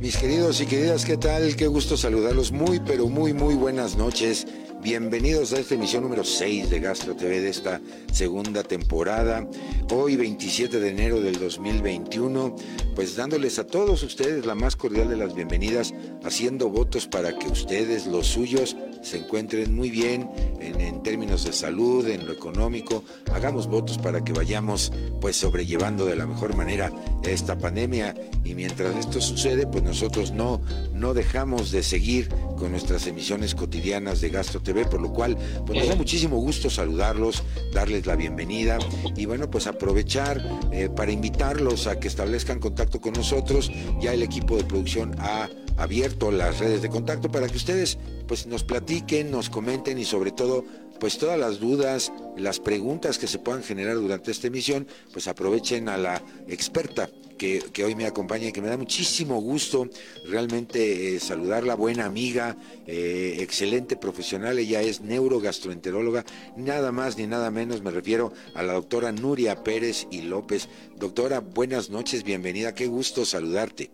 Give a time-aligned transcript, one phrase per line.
[0.00, 1.54] Mis queridos y queridas, ¿qué tal?
[1.56, 2.52] Qué gusto saludarlos.
[2.52, 4.46] Muy, pero muy, muy buenas noches.
[4.82, 9.46] Bienvenidos a esta emisión número 6 de Gastro TV de esta segunda temporada.
[9.92, 12.56] Hoy 27 de enero del 2021,
[12.94, 15.92] pues dándoles a todos ustedes la más cordial de las bienvenidas,
[16.24, 20.30] haciendo votos para que ustedes, los suyos, se encuentren muy bien
[20.60, 23.04] en, términos de salud, en lo económico.
[23.32, 26.92] Hagamos votos para que vayamos pues sobrellevando de la mejor manera
[27.24, 30.60] esta pandemia y mientras esto sucede pues nosotros no,
[30.92, 32.28] no dejamos de seguir
[32.60, 36.68] con nuestras emisiones cotidianas de Gastro TV, por lo cual pues nos da muchísimo gusto
[36.68, 37.42] saludarlos,
[37.72, 38.78] darles la bienvenida
[39.16, 43.72] y bueno pues aprovechar eh, para invitarlos a que establezcan contacto con nosotros.
[44.00, 48.46] Ya el equipo de producción ha abierto las redes de contacto para que ustedes pues
[48.46, 50.64] nos platiquen, nos comenten y sobre todo
[51.00, 55.88] pues todas las dudas, las preguntas que se puedan generar durante esta emisión, pues aprovechen
[55.88, 57.08] a la experta
[57.38, 59.88] que, que hoy me acompaña y que me da muchísimo gusto
[60.28, 62.54] realmente eh, saludarla, buena amiga,
[62.86, 68.74] eh, excelente profesional, ella es neurogastroenteróloga, nada más ni nada menos me refiero a la
[68.74, 70.68] doctora Nuria Pérez y López.
[70.96, 73.90] Doctora, buenas noches, bienvenida, qué gusto saludarte.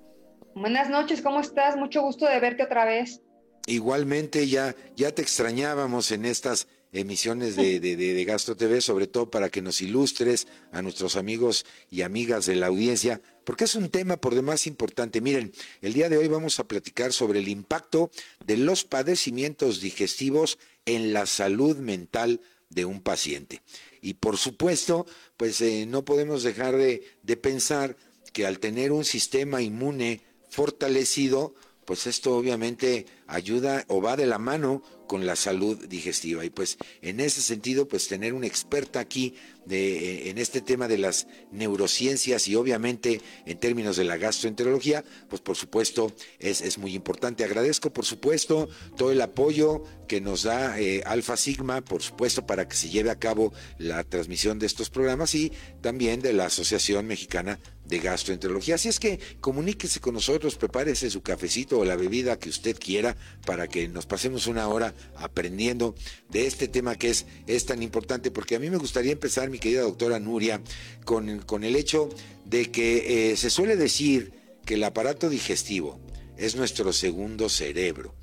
[0.57, 1.77] Buenas noches, ¿cómo estás?
[1.77, 3.23] Mucho gusto de verte otra vez.
[3.67, 6.67] Igualmente ya, ya te extrañábamos en estas
[7.01, 11.17] emisiones de, de, de, de, Gastro TV, sobre todo para que nos ilustres a nuestros
[11.17, 15.21] amigos y amigas de la audiencia, porque es un tema por demás importante.
[15.21, 15.53] Miren,
[15.83, 18.11] el día de hoy vamos a platicar sobre el impacto
[18.45, 23.63] de los padecimientos digestivos en la salud mental de un paciente.
[24.01, 27.97] Y por supuesto, pues eh, no podemos dejar de, de pensar
[28.33, 34.39] que al tener un sistema inmune fortalecido, pues esto obviamente ayuda o va de la
[34.39, 36.45] mano con la salud digestiva.
[36.45, 40.89] Y pues en ese sentido, pues tener una experta aquí de, eh, en este tema
[40.89, 46.79] de las neurociencias y obviamente en términos de la gastroenterología, pues por supuesto es, es
[46.79, 47.45] muy importante.
[47.45, 52.69] Agradezco por supuesto todo el apoyo que nos da eh, Alfa Sigma, por supuesto, para
[52.69, 57.07] que se lleve a cabo la transmisión de estos programas y también de la Asociación
[57.07, 58.77] Mexicana de Gastroenterología.
[58.77, 63.16] Así es que comuníquese con nosotros, prepárese su cafecito o la bebida que usted quiera
[63.45, 65.95] para que nos pasemos una hora aprendiendo
[66.29, 69.59] de este tema que es, es tan importante, porque a mí me gustaría empezar, mi
[69.59, 70.61] querida doctora Nuria,
[71.05, 72.09] con, con el hecho
[72.45, 74.33] de que eh, se suele decir
[74.65, 76.01] que el aparato digestivo
[76.37, 78.15] es nuestro segundo cerebro.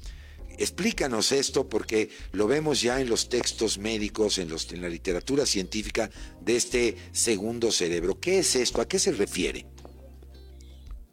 [0.58, 5.46] Explícanos esto porque lo vemos ya en los textos médicos, en, los, en la literatura
[5.46, 6.12] científica
[6.42, 8.20] de este segundo cerebro.
[8.20, 8.80] ¿Qué es esto?
[8.80, 9.66] ¿A qué se refiere?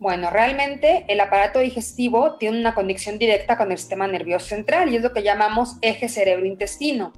[0.00, 4.97] Bueno, realmente el aparato digestivo tiene una conexión directa con el sistema nervioso central y
[4.97, 7.12] es lo que llamamos eje cerebro-intestino.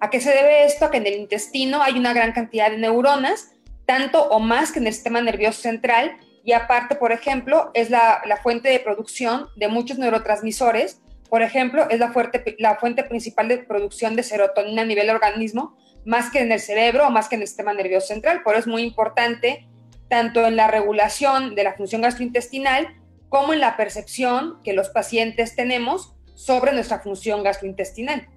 [0.00, 0.84] ¿A qué se debe esto?
[0.84, 3.52] A que en el intestino hay una gran cantidad de neuronas,
[3.86, 8.20] tanto o más que en el sistema nervioso central, y aparte, por ejemplo, es la,
[8.42, 11.00] fuente de producción de muchos neurotransmisores.
[11.30, 16.40] Por ejemplo, es la fuente principal de producción de serotonina a nivel organismo, más que
[16.40, 18.42] en el cerebro o más que en el sistema nervioso central.
[18.42, 19.66] Por eso es muy importante
[20.08, 22.94] tanto en la regulación de la función gastrointestinal
[23.28, 28.28] como en la percepción que los pacientes tenemos sobre nuestra función gastrointestinal.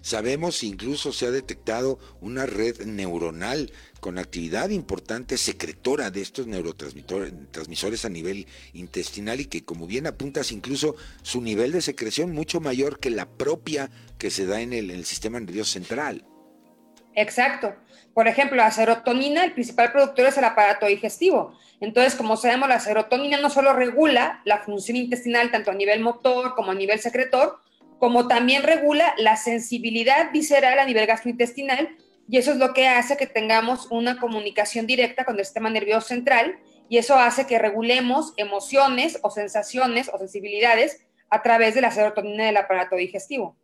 [0.00, 8.04] Sabemos, incluso se ha detectado una red neuronal con actividad importante secretora de estos neurotransmisores
[8.04, 12.98] a nivel intestinal y que, como bien apuntas, incluso su nivel de secreción mucho mayor
[12.98, 16.24] que la propia que se da en el, en el sistema nervioso central.
[17.20, 17.74] Exacto.
[18.14, 21.52] Por ejemplo, la serotonina, el principal productor es el aparato digestivo.
[21.80, 26.54] Entonces, como sabemos, la serotonina no solo regula la función intestinal tanto a nivel motor
[26.54, 27.58] como a nivel secretor,
[27.98, 31.88] como también regula la sensibilidad visceral a nivel gastrointestinal,
[32.28, 36.06] y eso es lo que hace que tengamos una comunicación directa con el sistema nervioso
[36.06, 36.56] central,
[36.88, 42.44] y eso hace que regulemos emociones o sensaciones o sensibilidades a través de la serotonina
[42.44, 43.56] del aparato digestivo.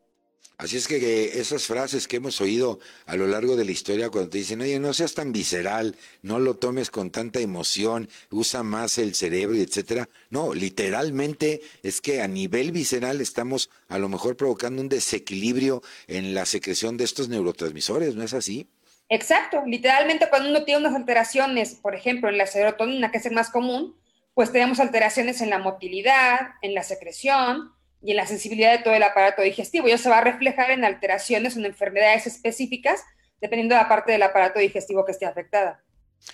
[0.56, 4.30] Así es que esas frases que hemos oído a lo largo de la historia cuando
[4.30, 8.98] te dicen, oye, no seas tan visceral, no lo tomes con tanta emoción, usa más
[8.98, 10.08] el cerebro etcétera.
[10.30, 16.34] No, literalmente es que a nivel visceral estamos a lo mejor provocando un desequilibrio en
[16.34, 18.68] la secreción de estos neurotransmisores, ¿no es así?
[19.08, 23.34] Exacto, literalmente cuando uno tiene unas alteraciones, por ejemplo, en la serotonina, que es el
[23.34, 23.96] más común,
[24.34, 27.73] pues tenemos alteraciones en la motilidad, en la secreción,
[28.04, 29.88] y en la sensibilidad de todo el aparato digestivo.
[29.88, 33.02] Y eso se va a reflejar en alteraciones o en enfermedades específicas,
[33.40, 35.82] dependiendo de la parte del aparato digestivo que esté afectada.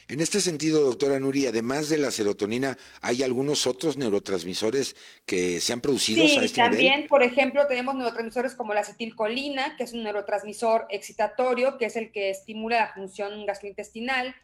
[0.09, 4.95] En este sentido, doctora Nuri, además de la serotonina, ¿hay algunos otros neurotransmisores
[5.27, 7.09] que se han producido sí, a este también, nivel?
[7.09, 12.13] por ejemplo, tenemos neurotransmisores como la acetilcolina, que es un neurotransmisor excitatorio, que es el
[12.13, 14.35] que estimula la función gastrointestinal.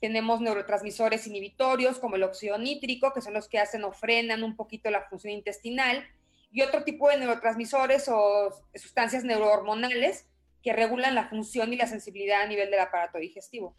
[0.00, 4.56] tenemos neurotransmisores inhibitorios como el óxido nítrico, que son los que hacen o frenan un
[4.56, 6.06] poquito la función intestinal,
[6.54, 10.24] y otro tipo de neurotransmisores o sustancias neurohormonales
[10.62, 13.74] que regulan la función y la sensibilidad a nivel del aparato digestivo.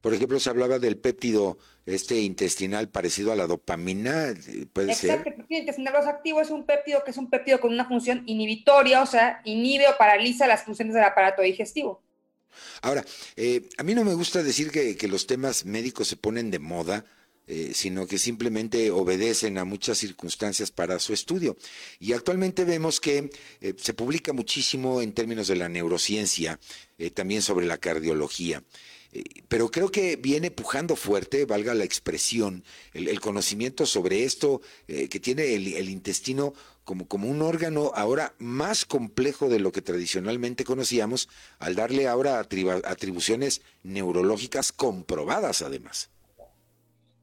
[0.00, 4.32] Por ejemplo, se hablaba del péptido este intestinal parecido a la dopamina,
[4.72, 5.32] ¿puede Exacto, ser?
[5.32, 9.02] el péptido intestinal activo es un péptido que es un péptido con una función inhibitoria,
[9.02, 12.02] o sea, inhibe o paraliza las funciones del aparato digestivo.
[12.82, 13.04] Ahora,
[13.36, 17.04] eh, a mí no me gusta decir que, los temas médicos se ponen de moda,
[17.48, 21.56] eh, sino que simplemente obedecen a muchas circunstancias para su estudio.
[21.98, 23.30] Y actualmente vemos que
[23.60, 26.60] eh, se publica muchísimo en términos de la neurociencia,
[27.14, 28.64] también sobre la cardiología.
[29.46, 35.54] Pero creo que viene pujando fuerte, valga la expresión, el, conocimiento sobre esto que tiene
[35.54, 36.54] el intestino
[37.08, 41.28] como, un órgano ahora más complejo de lo que tradicionalmente conocíamos,
[41.58, 46.08] al darle ahora atribuciones neurológicas comprobadas además.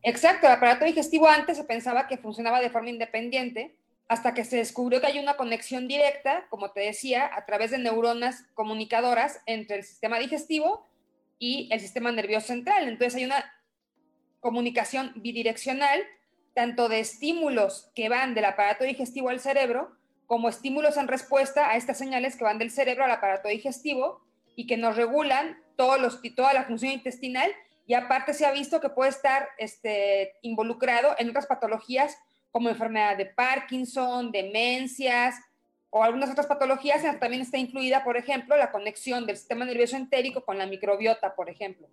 [0.08, 3.76] Exacto, el aparato digestivo antes se pensaba que funcionaba de forma independiente
[4.08, 7.80] hasta que se descubrió que hay una conexión directa, como te decía, a través de
[7.80, 10.88] neuronas comunicadoras entre el sistema digestivo
[11.40, 12.88] y el sistema nervioso central.
[12.88, 13.52] Entonces hay una
[14.42, 16.04] comunicación bidireccional
[16.54, 19.98] tanto de estímulos que van del aparato digestivo al cerebro,
[20.28, 24.22] como estímulos en respuesta a estas señales que van del cerebro al aparato digestivo
[24.56, 27.52] y que nos regulan todos los, toda la función intestinal
[27.86, 32.18] y aparte se ha visto que puede estar este, involucrado en otras patologías
[32.52, 35.36] como enfermedad de Parkinson, demencias
[35.90, 37.04] o algunas otras patologías.
[37.20, 41.50] También está incluida, por ejemplo, la conexión del sistema nervioso entérico con la microbiota, por
[41.50, 41.88] ejemplo.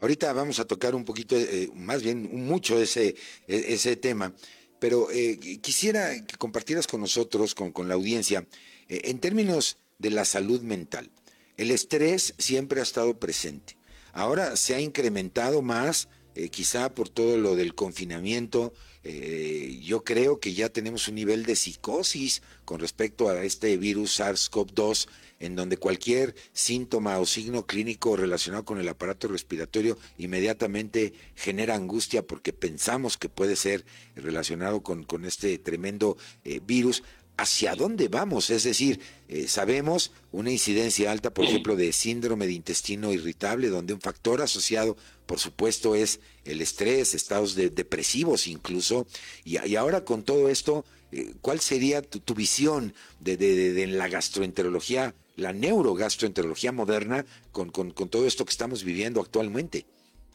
[0.00, 4.32] Ahorita vamos a tocar un poquito, eh, más bien mucho ese, e, tema,
[4.78, 8.46] pero eh, quisiera que compartieras con nosotros, con, con la audiencia,
[8.88, 11.10] eh, en términos de la salud mental.
[11.58, 13.79] El estrés siempre ha estado presente.
[14.12, 18.72] Ahora se ha incrementado más eh, quizá por todo lo del confinamiento,
[19.02, 24.20] eh, yo creo que ya tenemos un nivel de psicosis con respecto a este virus
[24.20, 25.08] SARS-CoV-2,
[25.40, 32.22] en donde cualquier síntoma o signo clínico relacionado con el aparato respiratorio inmediatamente genera angustia
[32.22, 37.02] porque pensamos que puede ser relacionado con, este tremendo eh, virus
[37.40, 38.50] hacia dónde vamos.
[38.50, 43.94] Es decir, eh, sabemos una incidencia alta, por ejemplo, de síndrome de intestino irritable, donde
[43.94, 44.96] un factor asociado,
[45.26, 49.06] por supuesto, es el estrés, estados depresivos incluso.
[49.44, 56.72] Y, ahora con todo esto, eh, ¿cuál sería tu, visión de, la gastroenterología, la neurogastroenterología
[56.72, 59.86] moderna, con, con todo esto que estamos viviendo actualmente?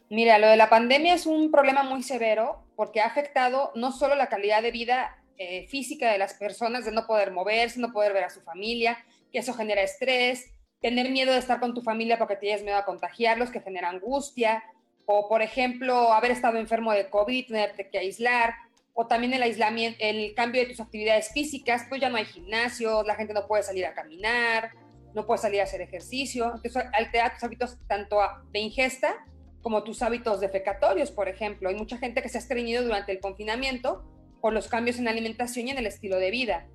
[0.10, 4.16] Mira, lo de la pandemia es un problema muy severo porque ha afectado no solo
[4.16, 8.13] la calidad de vida eh, física de las personas, de no poder moverse, no poder
[8.13, 8.97] ver a su familia,
[9.31, 10.51] que eso genera estrés,
[10.81, 14.63] tener miedo de estar con tu familia porque tienes miedo a contagiarlos, que genera angustia,
[15.05, 18.55] o por ejemplo, haber estado enfermo de COVID, tenerte que aislar,
[18.93, 23.03] o también el aislamiento, el cambio de tus actividades físicas, pues ya no hay gimnasio,
[23.03, 24.71] la gente no puede salir a caminar,
[25.13, 28.19] no puede salir a hacer ejercicio, entonces altera tus hábitos tanto
[28.51, 29.15] de ingesta
[29.61, 31.69] como tus hábitos defecatorios, por ejemplo.
[31.69, 34.05] Hay mucha gente que se ha estreñido durante el confinamiento
[34.45, 36.68] por los cambios en la alimentación y en el estilo de vida.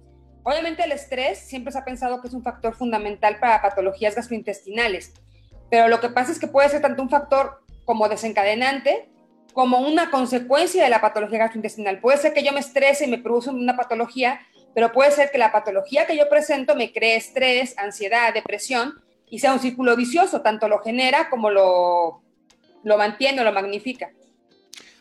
[0.43, 5.13] Obviamente el estrés siempre se ha pensado que es un factor fundamental para patologías gastrointestinales,
[5.71, 9.09] pero lo que pasa es que puede ser tanto un factor como desencadenante
[9.53, 12.01] como una consecuencia de la patología gastrointestinal.
[12.01, 14.41] Puede ser que yo me estrese y me produce una patología,
[14.75, 18.95] pero puede ser que la patología que yo presento me cree estrés, ansiedad, depresión
[19.29, 22.25] y sea un círculo vicioso, tanto lo genera como lo,
[22.83, 24.11] lo mantiene o lo magnifica.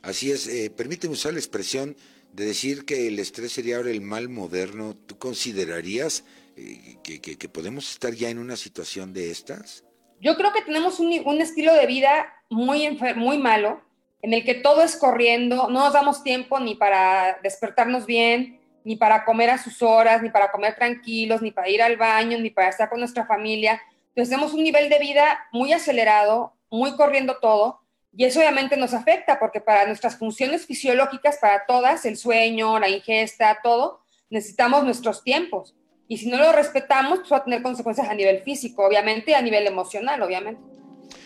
[0.04, 1.96] Así es, eh, permíteme usar la expresión
[2.34, 6.24] de decir que el estrés sería ahora el mal moderno, ¿tú considerarías
[6.56, 9.84] eh, que, podemos estar ya en una situación de estas?
[10.22, 13.82] Yo creo que tenemos un, estilo de vida muy, muy malo,
[14.22, 18.96] en el que todo es corriendo, no nos damos tiempo ni para despertarnos bien, ni
[18.96, 22.50] para comer a sus horas, ni para comer tranquilos, ni para ir al baño, ni
[22.50, 23.82] para estar con nuestra familia.
[24.10, 27.82] Entonces tenemos un nivel de vida muy acelerado, muy corriendo todo,
[28.16, 32.90] y eso obviamente nos afecta porque para nuestras funciones fisiológicas, para todas, el sueño, la
[32.90, 35.76] ingesta, todo, necesitamos nuestros tiempos.
[36.08, 39.34] Y si no lo respetamos, pues va a tener consecuencias a nivel físico, obviamente, y
[39.36, 40.60] a nivel emocional, obviamente.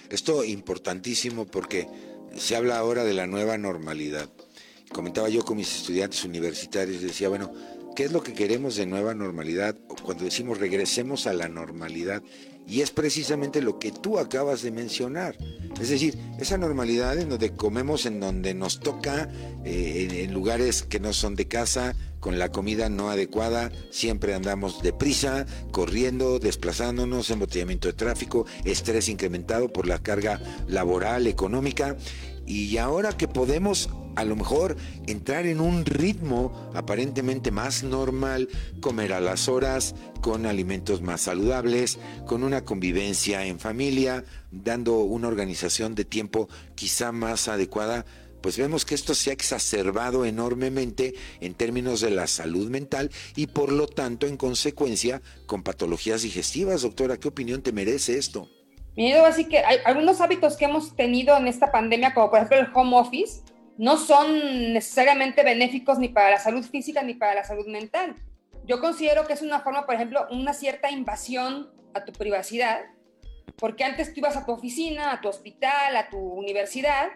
[0.10, 1.88] Esto importantísimo porque
[2.36, 4.30] se habla ahora de la nueva normalidad.
[4.92, 7.54] Comentaba yo con mis estudiantes universitarios, decía, bueno,
[7.96, 9.76] ¿qué es lo que queremos de nueva normalidad?
[10.04, 12.22] Cuando decimos regresemos a la normalidad,
[12.68, 15.38] y es precisamente lo que tú acabas de mencionar.
[15.80, 19.30] Es decir, esa normalidad en donde comemos en donde nos toca,
[19.66, 24.82] eh, en, lugares que no son de casa, con la comida no adecuada, siempre andamos
[24.82, 31.98] deprisa, corriendo, desplazándonos, embotellamiento de tráfico, estrés incrementado por la carga laboral, económica.
[32.46, 38.48] Y ahora que podemos a lo mejor entrar en un ritmo aparentemente más normal,
[38.80, 45.28] comer a las horas, con alimentos más saludables, con una convivencia en familia, dando una
[45.28, 48.06] organización de tiempo quizá más adecuada,
[48.42, 53.48] pues vemos que esto se ha exacerbado enormemente en términos de la salud mental y
[53.48, 56.82] por lo tanto en consecuencia con patologías digestivas.
[56.82, 58.50] Doctora, ¿qué opinión te merece esto?
[58.96, 62.60] Miedo, así que hay algunos hábitos que hemos tenido en esta pandemia, como por ejemplo
[62.60, 63.42] el home office,
[63.78, 68.16] no son necesariamente benéficos ni para la salud física ni para la salud mental.
[68.66, 72.82] Yo considero que es una forma, por ejemplo, una cierta invasión a tu privacidad,
[73.58, 77.10] porque antes tú ibas a tu oficina, a tu hospital, a tu universidad,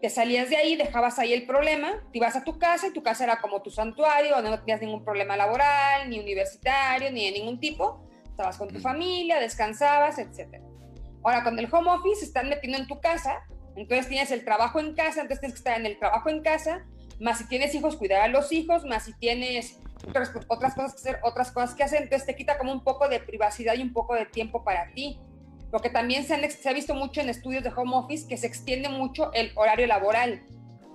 [0.00, 3.02] te salías de ahí, dejabas ahí el problema, te ibas a tu casa y tu
[3.02, 7.38] casa era como tu santuario, donde no tenías ningún problema laboral, ni universitario, ni de
[7.38, 10.65] ningún tipo, estabas con tu familia, descansabas, etc.
[11.26, 13.42] Ahora, con el home office, están metiendo en tu casa
[13.76, 16.84] entonces tienes el trabajo en casa, entonces tienes que estar en el trabajo en casa,
[17.20, 19.78] más si tienes hijos, cuidar a los hijos, más si tienes
[20.08, 23.08] otras, otras cosas que hacer, otras cosas que hacer, entonces te quita como un poco
[23.08, 25.20] de privacidad y un poco de tiempo para ti.
[25.72, 28.88] Lo que también se, ha visto mucho en estudios de home office, que se extiende
[28.88, 30.42] mucho el horario laboral.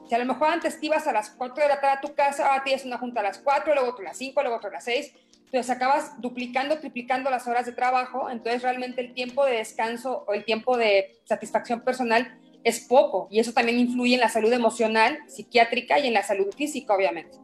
[0.08, 2.16] Si a lo mejor antes te ibas a las 4 de la tarde a tu
[2.16, 4.70] casa, ahora tienes una junta a las 4, luego otra a las 5, luego otra
[4.70, 5.14] a las 6,
[5.52, 10.34] entonces acabas duplicando, triplicando las horas de trabajo, entonces realmente el tiempo de descanso o
[10.34, 15.20] el tiempo de satisfacción personal es poco y eso también influye en la salud emocional,
[15.28, 17.38] psiquiátrica y en la salud física, obviamente.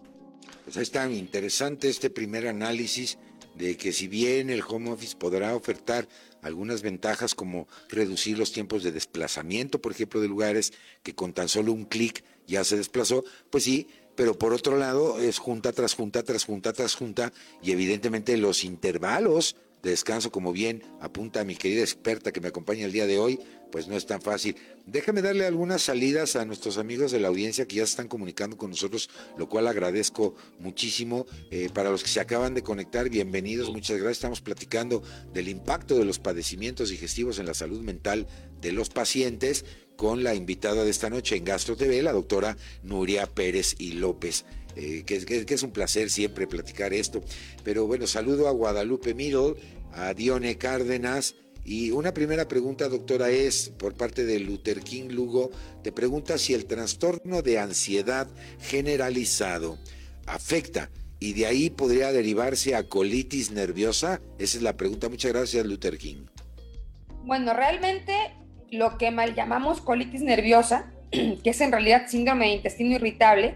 [0.64, 3.18] Pues es tan interesante este primer análisis
[3.56, 6.08] de que si bien el home office podrá ofertar
[6.42, 10.72] algunas ventajas como reducir los tiempos de desplazamiento, por ejemplo, de lugares
[11.04, 15.19] que con tan solo un clic ya se desplazó, pues sí, pero por otro lado
[15.19, 17.31] es junta tras junta tras junta tras junta
[17.63, 22.86] y evidentemente los intervalos de descanso, como bien apunta mi querida experta que me acompaña
[22.86, 23.39] el día de hoy,
[23.71, 24.55] pues no es tan fácil.
[24.86, 28.57] Déjame darle algunas salidas a nuestros amigos de la audiencia que ya se están comunicando
[28.57, 31.27] con nosotros, lo cual agradezco muchísimo.
[31.51, 34.17] Eh, para los que se acaban de conectar, bienvenidos, muchas gracias.
[34.17, 38.27] Estamos platicando del impacto de los padecimientos digestivos en la salud mental
[38.59, 39.63] de los pacientes
[39.98, 44.46] con la invitada de esta noche en Gastro TV, la doctora Nuria Pérez y López.
[44.77, 47.22] Eh, que, que, es un placer siempre platicar esto.
[47.63, 49.56] Pero bueno, saludo a Guadalupe Middle,
[49.92, 51.36] a Dione Cárdenas,
[51.68, 55.51] y una primera pregunta, doctora, es por parte de Luther King Lugo,
[55.84, 58.30] te pregunta si el trastorno de ansiedad
[58.62, 59.77] generalizado
[60.27, 60.89] afecta
[61.20, 64.22] y de ahí podría derivarse a colitis nerviosa.
[64.39, 65.10] Esa es la pregunta.
[65.10, 66.27] Muchas gracias, Luther King.
[67.25, 68.13] Bueno, realmente
[68.71, 73.55] lo que mal llamamos colitis nerviosa, que es en realidad síndrome de intestino irritable,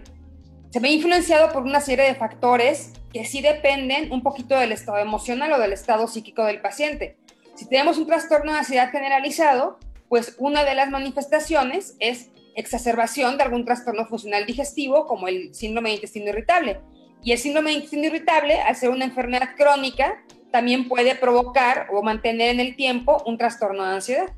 [0.70, 4.98] se ve influenciado por una serie de factores que sí dependen un poquito del estado
[4.98, 7.16] emocional o del estado psíquico del paciente.
[7.54, 9.78] Si tenemos un trastorno de ansiedad generalizado,
[10.08, 15.90] pues una de las manifestaciones es exacerbación de algún trastorno funcional digestivo, como el síndrome
[15.90, 16.80] de intestino irritable.
[17.22, 22.02] Y el síndrome de intestino irritable, al ser una enfermedad crónica, también puede provocar o
[22.02, 24.32] mantener en el tiempo un trastorno de ansiedad.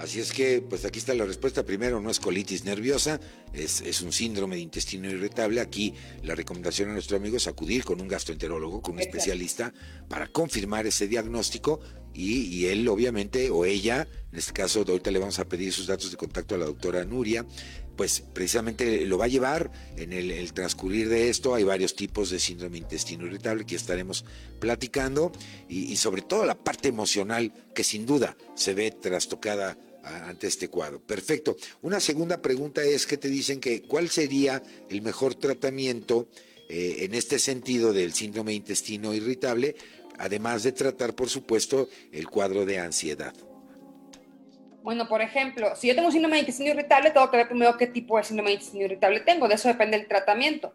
[0.00, 1.62] Así es que, pues aquí está la respuesta.
[1.62, 3.20] Primero, no es colitis nerviosa,
[3.52, 5.60] es, es, un síndrome de intestino irritable.
[5.60, 5.92] Aquí
[6.22, 9.74] la recomendación a nuestro amigo es acudir con un gastroenterólogo, con un especialista,
[10.08, 11.80] para confirmar ese diagnóstico
[12.12, 16.10] y, él obviamente, o ella, en este caso ahorita le vamos a pedir sus datos
[16.10, 17.46] de contacto a la doctora Nuria,
[17.96, 21.54] pues precisamente lo va a llevar en el, transcurrir de esto.
[21.54, 24.24] Hay varios tipos de síndrome intestino irritable que estaremos
[24.58, 25.30] platicando
[25.68, 31.00] y, sobre todo la parte emocional que sin duda se ve trastocada ante este cuadro.
[31.00, 31.56] Perfecto.
[31.82, 36.28] Una segunda pregunta es que te dicen que cuál sería el mejor tratamiento
[36.68, 39.76] eh, en este sentido del síndrome intestino irritable
[40.20, 43.32] además de tratar, por supuesto, el cuadro de ansiedad.
[44.82, 47.86] Bueno, por ejemplo, si yo tengo síndrome de intestino irritable, tengo que ver primero qué
[47.86, 50.74] tipo de síndrome de intestino irritable tengo, de eso depende el tratamiento.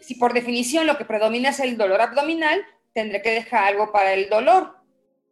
[0.00, 2.60] Si por definición lo que predomina es el dolor abdominal,
[2.94, 4.76] tendré que dejar algo para el dolor,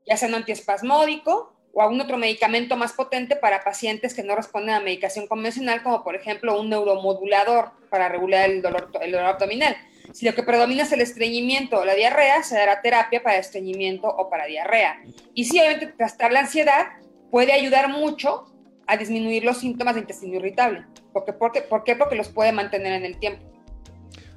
[0.06, 4.74] ya sea un antiespasmódico o algún otro medicamento más potente para pacientes que no responden
[4.74, 9.76] a medicación convencional, como por ejemplo un neuromodulador para regular el dolor, el dolor abdominal.
[10.12, 14.08] Si lo que predomina es el estreñimiento o la diarrea, se dará terapia para estreñimiento
[14.08, 15.00] o para diarrea.
[15.34, 16.88] Y si obviamente tratar la ansiedad
[17.30, 18.52] puede ayudar mucho
[18.88, 20.84] a disminuir los síntomas de intestino irritable.
[21.12, 21.94] Porque, ¿Por qué?
[21.94, 23.44] Porque los puede mantener en el tiempo.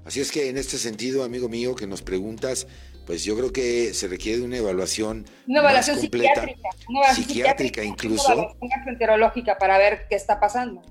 [0.05, 2.67] Así es que en este sentido, amigo mío, que nos preguntas,
[3.05, 7.27] pues yo creo que se requiere de una evaluación, una evaluación completa, psiquiátrica, una evaluación
[7.27, 8.34] psiquiátrica, incluso.
[8.34, 10.81] Una evaluación para ver qué está pasando.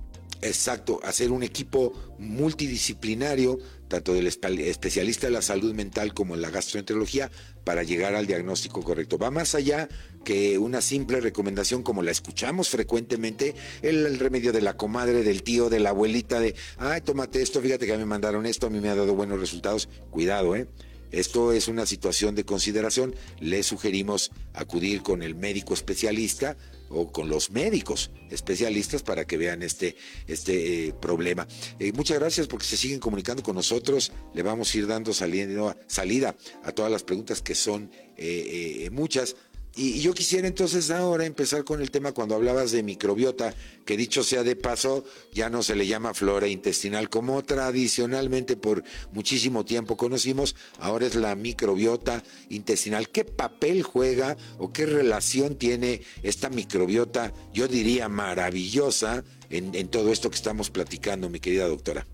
[0.42, 6.48] Exacto, hacer un equipo multidisciplinario, tanto del especialista de la salud mental como en la
[6.48, 7.30] gastroenterología,
[7.62, 9.18] para llegar al diagnóstico correcto.
[9.18, 9.88] Va más allá
[10.24, 15.68] que una simple recomendación como la escuchamos frecuentemente, el, remedio de la comadre, del tío,
[15.68, 18.88] de la abuelita, de, ay, tómate esto, fíjate que me mandaron esto, a mí me
[18.88, 19.90] ha dado buenos resultados.
[20.10, 20.68] Cuidado, ¿eh?
[21.12, 23.14] Esto es una situación de consideración.
[23.40, 26.56] Le sugerimos acudir con el médico especialista
[26.90, 31.46] o con los médicos especialistas para que vean este, este eh, problema.
[31.78, 34.12] Eh, muchas gracias porque se siguen comunicando con nosotros.
[34.34, 39.36] Le vamos a ir dando saliendo, salida a todas las preguntas que son eh, muchas.
[39.76, 43.54] Y, yo quisiera entonces ahora empezar con el tema cuando hablabas de microbiota,
[43.86, 48.82] que dicho sea de paso, ya no se le llama flora intestinal como tradicionalmente por
[49.12, 53.08] muchísimo tiempo conocimos, ahora es la microbiota intestinal.
[53.08, 60.30] ¿Qué papel juega o qué relación tiene esta microbiota, yo diría maravillosa, en, todo esto
[60.30, 62.06] que estamos platicando, mi querida doctora?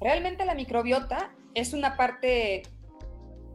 [0.00, 2.62] Realmente la microbiota es una parte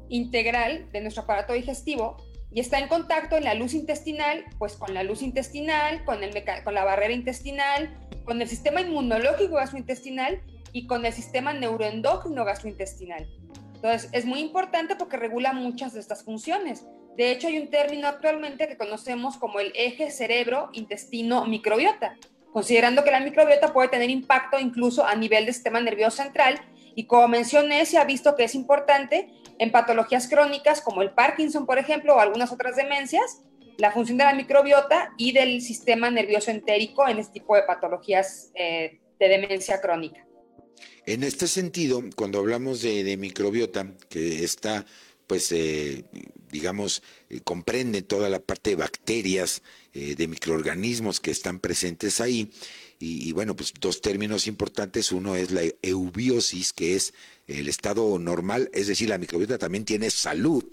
[0.10, 2.18] integral de nuestro aparato digestivo
[2.52, 6.34] y está en contacto en la luz intestinal, pues con la luz intestinal, con, el
[6.64, 10.42] con la barrera intestinal, con el sistema inmunológico gastrointestinal
[10.74, 13.28] y con el sistema neuroendocrino gastrointestinal.
[13.76, 16.86] Entonces, es muy importante porque regula muchas de estas funciones.
[17.16, 22.18] De hecho, hay un término actualmente que conocemos como el eje cerebro-intestino-microbiota,
[22.52, 26.60] considerando que la microbiota puede tener impacto incluso a nivel del sistema nervioso central
[26.96, 29.30] y como mencioné, se ha visto que es importante
[29.60, 33.42] en patologías crónicas como el Parkinson, por ejemplo, o algunas otras demencias,
[33.78, 38.52] la función de la microbiota y del sistema nervioso entérico en este tipo de patologías
[38.56, 40.26] eh, de demencia crónica.
[41.06, 44.86] En este sentido, cuando hablamos de, microbiota, que está,
[45.28, 46.06] pues, eh,
[46.50, 49.62] digamos, eh, comprende toda la parte de bacterias,
[49.92, 52.52] de microorganismos que están presentes ahí,
[53.02, 55.14] y, bueno, pues dos términos importantes.
[55.14, 57.14] Uno es la eubiosis, que es
[57.48, 60.66] el estado normal, es decir, la microbiota también tiene salud.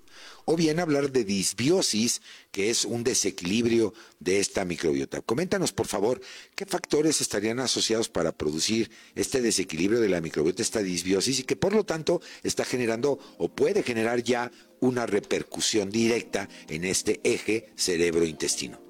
[0.45, 5.21] O bien hablar de disbiosis, que es un desequilibrio de esta microbiota.
[5.21, 6.21] Coméntanos, por favor,
[6.57, 11.55] qué factores estarían asociados para producir este desequilibrio de la microbiota, esta disbiosis, y que
[11.55, 14.51] por lo tanto está generando o puede generar ya
[14.81, 18.86] una repercusión directa en este eje cerebro-intestino.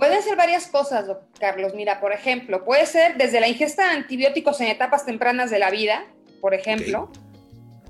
[0.00, 1.04] Pueden ser varias cosas,
[1.38, 1.74] Carlos.
[1.74, 5.70] Mira, por ejemplo, puede ser desde la ingesta de antibióticos en etapas tempranas de la
[5.70, 6.06] vida,
[6.40, 7.10] por ejemplo,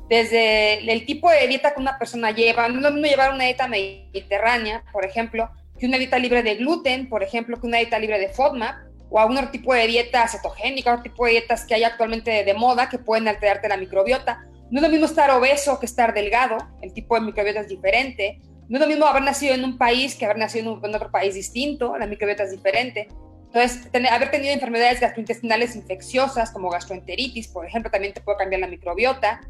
[0.08, 2.68] desde el tipo de dieta que una persona lleva.
[2.68, 6.56] No es lo mismo llevar una dieta mediterránea, por ejemplo, que una dieta libre de
[6.56, 10.26] gluten, por ejemplo, que una dieta libre de FODMAP, o algún otro tipo de dieta
[10.26, 14.44] cetogénica, otro tipo de dietas que hay actualmente de, moda que pueden alterarte la microbiota.
[14.72, 18.40] No es lo mismo estar obeso que estar delgado, el tipo de microbiota es diferente.
[18.70, 21.34] No es lo mismo haber nacido en un país que haber nacido en, otro país
[21.34, 23.08] distinto, la microbiota es diferente.
[23.46, 28.68] Entonces, haber tenido enfermedades gastrointestinales infecciosas como gastroenteritis, por ejemplo, también te puede cambiar la
[28.68, 29.40] microbiota.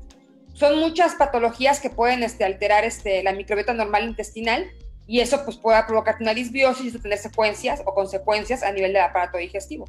[0.55, 4.71] Son muchas patologías que pueden este, alterar este, la microbiota normal intestinal
[5.07, 9.03] y eso pues puede provocar una disbiosis y tener secuencias o consecuencias a nivel del
[9.03, 9.85] aparato digestivo.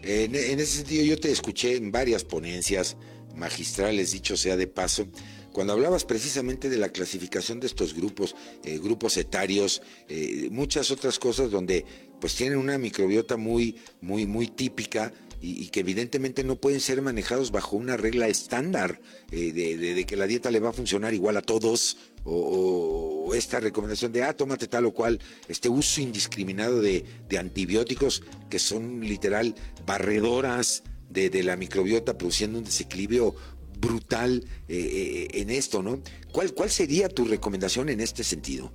[0.00, 2.96] En, en, ese sentido, yo te escuché en varias ponencias
[3.34, 5.08] magistrales, dicho sea de paso,
[5.52, 11.18] cuando hablabas precisamente de la clasificación de estos grupos, eh, grupos etarios, eh, muchas otras
[11.18, 11.84] cosas donde
[12.20, 17.50] pues tienen una microbiota muy, muy, muy típica y, que evidentemente no pueden ser manejados
[17.50, 21.42] bajo una regla estándar eh, de, que la dieta le va a funcionar igual a
[21.42, 27.04] todos o, esta recomendación de, ah, tómate tal o cual, este uso indiscriminado de,
[27.38, 29.54] antibióticos que son literal
[29.86, 33.34] barredoras de, la microbiota produciendo un desequilibrio
[33.78, 36.00] brutal eh, eh, en esto, ¿no?
[36.32, 38.70] ¿Cuál, ¿Cuál sería tu recomendación en este sentido?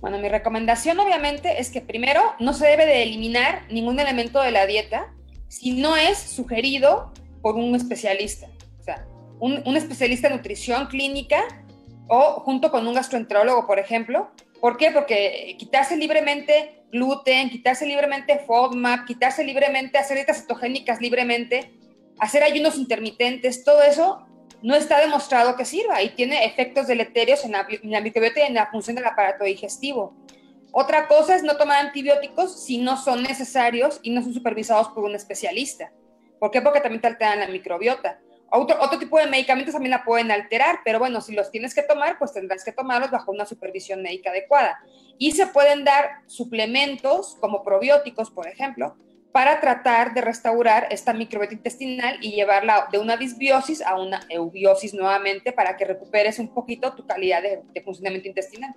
[0.00, 4.50] Bueno, mi recomendación obviamente es que primero no se debe de eliminar ningún elemento de
[4.50, 5.14] la dieta
[5.48, 8.48] si no es sugerido por un especialista.
[8.80, 9.06] O sea,
[9.38, 11.44] un, especialista en nutrición clínica
[12.08, 14.30] o junto con un gastroenterólogo, por ejemplo.
[14.60, 14.90] ¿Por qué?
[14.90, 21.72] Porque quitarse libremente gluten, quitarse libremente FODMAP, quitarse libremente, hacer dietas cetogénicas libremente,
[22.22, 24.24] hacer ayunos intermitentes, todo eso
[24.62, 27.66] no está demostrado que sirva y tiene efectos deleterios en la,
[28.00, 30.14] microbiota y en la función del aparato digestivo.
[30.70, 35.02] Otra cosa es no tomar antibióticos si no son necesarios y no son supervisados por
[35.02, 35.92] un especialista.
[36.38, 36.62] ¿Por qué?
[36.62, 38.20] Porque también te alteran la microbiota.
[38.52, 41.82] Otro, otro tipo de medicamentos también la pueden alterar, pero bueno, si los tienes que
[41.82, 44.78] tomar, pues tendrás que tomarlos bajo una supervisión médica adecuada.
[45.18, 48.96] Y se pueden dar suplementos como probióticos, por ejemplo,
[49.32, 54.92] para tratar de restaurar esta microbiota intestinal y llevarla de una disbiosis a una eubiosis
[54.92, 58.74] nuevamente para que recuperes un poquito tu calidad de, funcionamiento intestinal.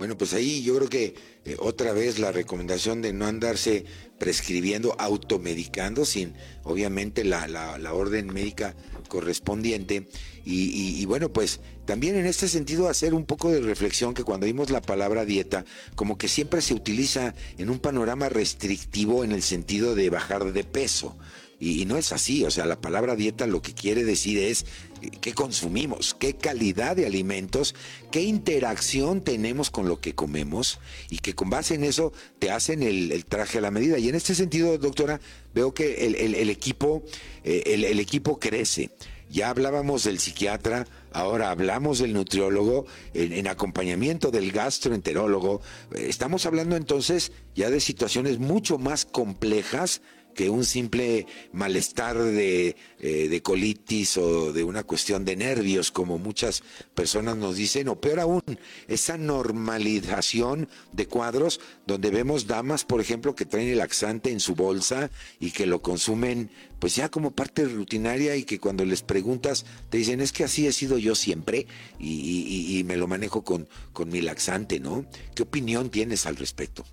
[0.00, 3.84] Bueno, pues ahí yo creo que eh, otra vez la recomendación de no andarse
[4.18, 6.32] prescribiendo, automedicando, sin
[6.62, 8.74] obviamente la, la orden médica
[9.10, 10.08] correspondiente.
[10.42, 14.70] Y, bueno, pues también en este sentido hacer un poco de reflexión que cuando oímos
[14.70, 19.94] la palabra dieta, como que siempre se utiliza en un panorama restrictivo en el sentido
[19.94, 21.18] de bajar de peso.
[21.60, 24.64] Y, no es así, o sea, la palabra dieta lo que quiere decir es
[25.02, 27.74] eh, qué consumimos, qué calidad de alimentos,
[28.10, 30.78] qué interacción tenemos con lo que comemos
[31.10, 33.98] y que con base en eso te hacen el, traje a la medida.
[33.98, 35.20] Y en este sentido, doctora,
[35.54, 37.02] veo que el, equipo,
[37.44, 38.90] eh, el equipo crece.
[39.30, 45.60] Ya hablábamos del psiquiatra, ahora hablamos del nutriólogo, en, acompañamiento del gastroenterólogo.
[45.94, 50.02] Estamos hablando entonces ya de situaciones mucho más complejas
[50.34, 56.18] que un simple malestar de, eh, de, colitis o de una cuestión de nervios, como
[56.18, 56.62] muchas
[56.94, 58.42] personas nos dicen, o peor aún,
[58.88, 64.54] esa normalización de cuadros donde vemos damas, por ejemplo, que traen el laxante en su
[64.54, 69.66] bolsa y que lo consumen pues ya como parte rutinaria y que cuando les preguntas
[69.90, 71.66] te dicen es que así he sido yo siempre
[71.98, 75.04] y, y me lo manejo con, con mi laxante, ¿no?
[75.34, 76.84] ¿Qué opinión tienes al respecto?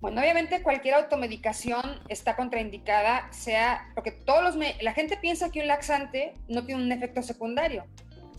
[0.00, 5.66] Bueno, obviamente cualquier automedicación está contraindicada, sea porque todos los la gente piensa que un
[5.66, 7.84] laxante no tiene un efecto secundario,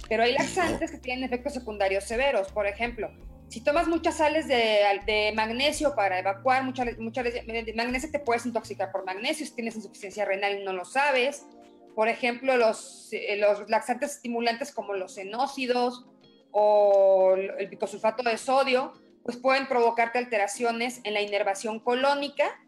[0.10, 2.52] pero hay laxantes que tienen efectos secundarios severos.
[2.52, 3.12] Por ejemplo,
[3.48, 7.24] si tomas muchas sales de, magnesio para evacuar, muchas mucha
[7.76, 11.46] magnesio te puedes intoxicar por magnesio si tienes insuficiencia renal y no lo sabes.
[11.94, 16.08] Por ejemplo, los, eh, los laxantes estimulantes como los enócidos
[16.50, 22.60] o el bicosulfato de sodio pues pueden provocarte alteraciones en la inervación colónica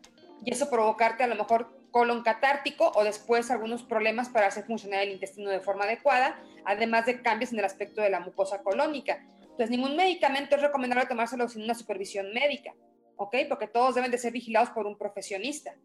[0.45, 5.03] y eso provocarte a lo mejor colon catártico o después algunos problemas para hacer funcionar
[5.03, 9.23] el intestino de forma adecuada, además de cambios en el aspecto de la mucosa colónica.
[9.41, 12.73] Entonces, ningún medicamento es recomendable tomárselo sin una supervisión médica,
[13.17, 13.35] ¿ok?
[13.47, 15.75] Porque todos deben de ser vigilados por un profesionista.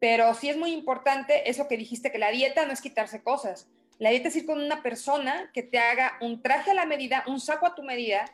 [0.00, 3.68] Pero sí es muy importante eso que dijiste, que la dieta no es quitarse cosas.
[3.98, 7.24] La dieta es ir con una persona que te haga un traje a la medida,
[7.26, 8.24] un saco a tu medida,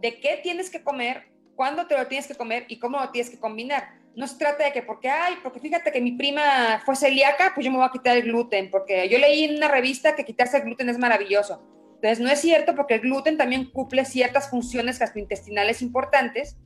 [0.00, 3.30] de qué tienes que comer, cuándo te lo tienes que comer y cómo lo tienes
[3.30, 3.88] que combinar.
[4.14, 7.64] No se trata de que porque, ay, porque fíjate que mi prima fue celíaca, pues
[7.64, 10.56] yo me voy a quitar el gluten, porque yo leí en una revista que quitarse
[10.56, 11.62] el gluten es maravilloso.
[11.96, 16.56] Entonces, no es cierto porque el gluten también cumple ciertas funciones gastrointestinales importantes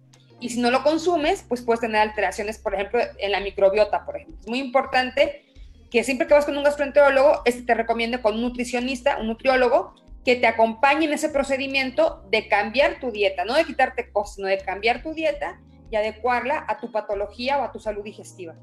[0.41, 4.17] y si no lo consumes, pues puedes tener alteraciones, por ejemplo, en la microbiota, por
[4.17, 4.37] ejemplo.
[4.41, 5.45] Es muy importante
[5.91, 9.95] que siempre que vas con un gastroenterólogo, este te recomiende con un nutricionista, un nutriólogo,
[10.25, 14.49] que te acompañe en ese procedimiento de cambiar tu dieta, no de quitarte cosas, sino
[14.49, 18.55] de cambiar tu dieta y adecuarla a tu patología o a tu salud digestiva.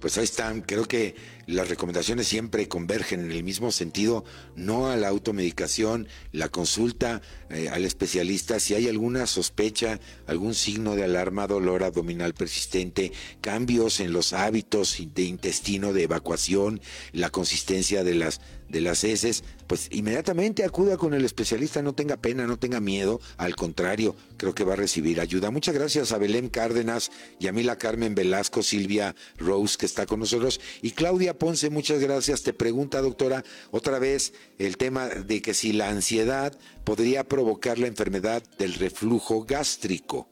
[0.00, 1.14] Pues ahí están, creo que
[1.46, 4.24] las recomendaciones siempre convergen en el mismo sentido,
[4.56, 10.96] no a la automedicación, la consulta eh, al especialista, si hay alguna sospecha, algún signo
[10.96, 16.80] de alarma, dolor abdominal persistente, cambios en los hábitos de intestino, de evacuación,
[17.12, 18.40] la consistencia de las
[18.72, 23.22] de las heces, pues inmediatamente acuda con el especialista, no tenga pena, no tenga miedo,
[23.38, 25.50] al contrario, creo que va a recibir ayuda.
[25.50, 30.20] Muchas gracias a Belén Cárdenas y a Mila Carmen Velasco, Silvia Rose, que está con
[30.20, 32.42] nosotros, y Claudia Ponce, muchas gracias.
[32.42, 36.52] Te pregunta, doctora, otra vez el tema de que si la ansiedad
[36.84, 40.28] podría provocar la enfermedad del reflujo gástrico.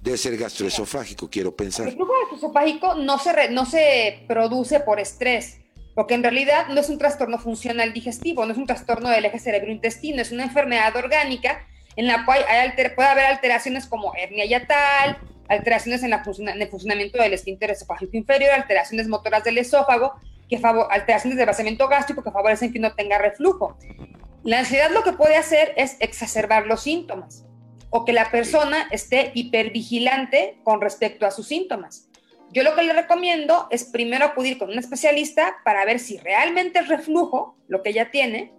[0.00, 1.88] Debe ser gastroesofágico, quiero pensar.
[1.88, 5.57] El reflujo gastroesofágico no se, no se produce por estrés
[5.98, 9.40] porque en realidad no es un trastorno funcional digestivo, no es un trastorno del eje
[9.40, 12.44] cerebro-intestino, es una enfermedad orgánica en la cual
[12.94, 19.08] puede haber alteraciones como hernia yatal, alteraciones en, el funcionamiento del esfínter esofágico inferior, alteraciones
[19.08, 20.14] motoras del esófago,
[20.48, 23.76] que alteraciones del vaciamiento gástrico que favorecen que no tenga reflujo.
[24.44, 27.44] La ansiedad lo que puede hacer es exacerbar los síntomas
[27.90, 32.07] o que la persona esté hipervigilante con respecto a sus síntomas.
[32.50, 36.78] Yo lo que le recomiendo es primero acudir con un especialista para ver si realmente
[36.78, 38.52] es reflujo lo que ella tiene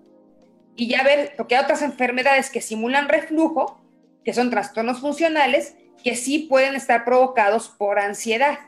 [0.76, 3.82] y ya ver, porque hay otras enfermedades que simulan reflujo,
[4.24, 8.60] que son trastornos funcionales, que sí pueden estar provocados por ansiedad.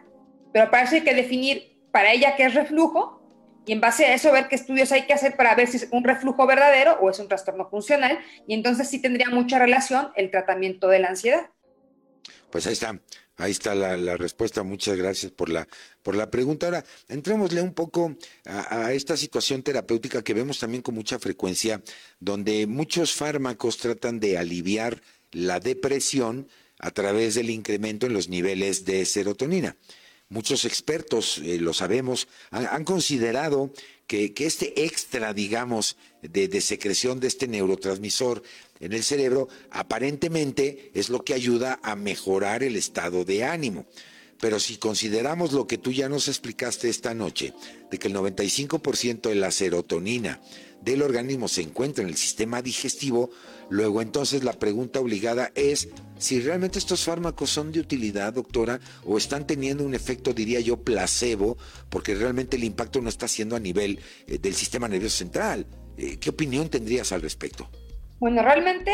[0.52, 3.22] Pero para eso hay que definir para ella qué es reflujo
[3.66, 5.88] y en base a eso ver qué estudios hay que hacer para ver si es
[5.92, 10.32] un reflujo verdadero o es un trastorno funcional y entonces sí tendría mucha relación el
[10.32, 11.50] tratamiento de la ansiedad.
[12.50, 13.00] Pues ahí está.
[13.42, 14.62] Ahí está la, respuesta.
[14.62, 15.68] Muchas gracias por la,
[16.04, 16.68] por la pregunta.
[16.68, 21.82] Ahora, entrémosle un poco a, esta situación terapéutica que vemos también con mucha frecuencia,
[22.20, 25.02] donde muchos fármacos tratan de aliviar
[25.32, 29.76] la depresión a través del incremento en los niveles de serotonina.
[30.30, 33.74] muchos expertos, eh, lo sabemos, han, considerado
[34.08, 38.44] que, este extra, digamos, de, secreción de este neurotransmisor
[38.80, 43.86] en el cerebro, aparentemente es lo que ayuda a mejorar el estado de ánimo.
[44.40, 47.54] Pero si consideramos lo que tú ya nos explicaste esta noche,
[47.92, 50.42] de que el 95% de la serotonina
[50.82, 53.30] del organismo se encuentra en el sistema digestivo,
[53.70, 59.18] luego entonces la pregunta obligada es si realmente estos fármacos son de utilidad, doctora, o
[59.18, 61.58] están teniendo un efecto, diría yo, placebo,
[61.90, 65.68] porque realmente el impacto no está siendo a nivel eh, del sistema nervioso central.
[65.98, 67.70] Eh, ¿Qué opinión tendrías al respecto?
[68.20, 68.92] Bueno, realmente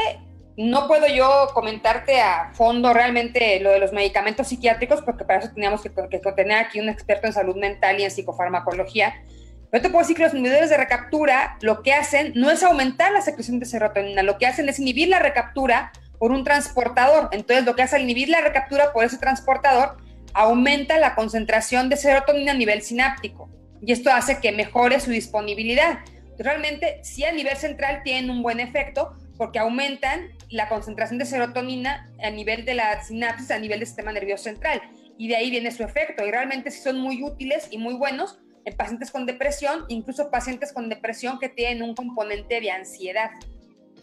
[0.57, 5.51] no puedo yo comentarte a fondo realmente lo de los medicamentos psiquiátricos, porque para eso
[5.53, 9.21] teníamos que, tener aquí un experto en salud mental y en psicofarmacología.
[9.69, 13.11] Pero te puedo decir que los inhibidores de recaptura lo que hacen no es aumentar
[13.11, 17.29] la secreción de serotonina, lo que hacen es inhibir la recaptura por un transportador.
[17.33, 19.97] Entonces, lo que hace al inhibir la recaptura por ese transportador,
[20.33, 23.49] aumenta la concentración de serotonina a nivel sináptico.
[23.85, 25.99] Y esto hace que mejore su disponibilidad.
[26.37, 32.09] Realmente, sí a nivel central tienen un buen efecto, porque aumentan la concentración de serotonina
[32.23, 34.81] a nivel de la sinapsis, a nivel del sistema nervioso central.
[35.17, 36.25] Y de ahí viene su efecto.
[36.25, 40.73] Y realmente sí son muy útiles y muy buenos en pacientes con depresión, incluso pacientes
[40.73, 43.31] con depresión que tienen un componente de ansiedad.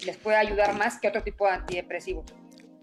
[0.07, 2.25] Les puede ayudar más que otro tipo de antidepresivo.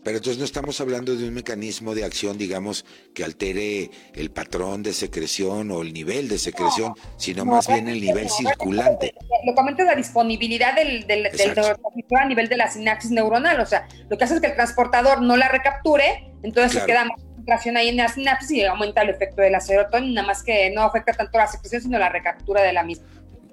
[0.03, 4.81] Pero entonces no estamos hablando de un mecanismo de acción, digamos, que altere el patrón
[4.81, 9.13] de secreción o el nivel de secreción, sino más bien el nivel circulante.
[9.45, 13.59] Lo comento la disponibilidad del, del, a nivel de la sinapsis neuronal.
[13.59, 17.05] O sea, lo que hace es que el transportador no la recapture, entonces se queda
[17.05, 20.71] más concentración ahí en la sinapsis y aumenta el efecto de la serotonina, más que
[20.71, 23.05] no afecta tanto la secreción, sino la recaptura de la misma.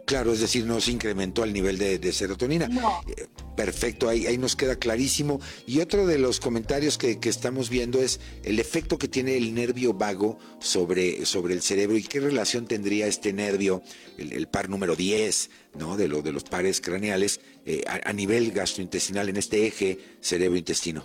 [0.08, 2.66] Claro, es decir, no se incrementó el nivel de, serotonina.
[3.08, 5.38] Eh, perfecto, ahí, ahí nos queda clarísimo.
[5.66, 9.92] Y otro de los comentarios que, estamos viendo es el efecto que tiene el nervio
[9.92, 13.82] vago sobre, sobre el cerebro y qué relación tendría este nervio,
[14.16, 15.98] el, par número 10, ¿no?
[15.98, 21.04] de, lo, de los pares craneales, eh, a, nivel gastrointestinal en este eje cerebro-intestino.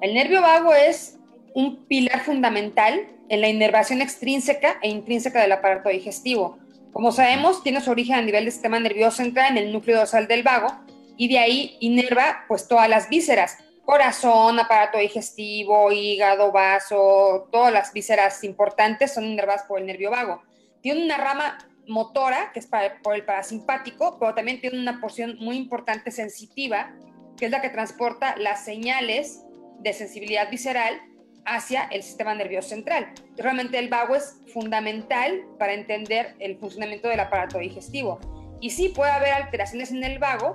[0.00, 1.16] el nervio vago es
[1.54, 6.58] un pilar fundamental en la inervación extrínseca e intrínseca del aparato digestivo
[6.92, 10.26] como sabemos, tiene su origen a nivel del sistema nervioso central en el núcleo dorsal
[10.26, 10.68] del vago
[11.16, 17.92] y de ahí inerva pues todas las vísceras, corazón, aparato digestivo, hígado, vaso, todas las
[17.92, 20.42] vísceras importantes son inervadas por el nervio vago.
[20.80, 22.68] Tiene una rama motora, que es
[23.02, 26.94] por el parasimpático, pero también tiene una porción muy importante sensitiva,
[27.36, 29.42] que es la que transporta las señales
[29.80, 31.00] de sensibilidad visceral
[31.44, 33.12] hacia el sistema nervioso central.
[33.36, 38.18] Realmente el vago es fundamental para entender el funcionamiento del aparato digestivo.
[38.60, 40.54] Y sí puede haber alteraciones en el vago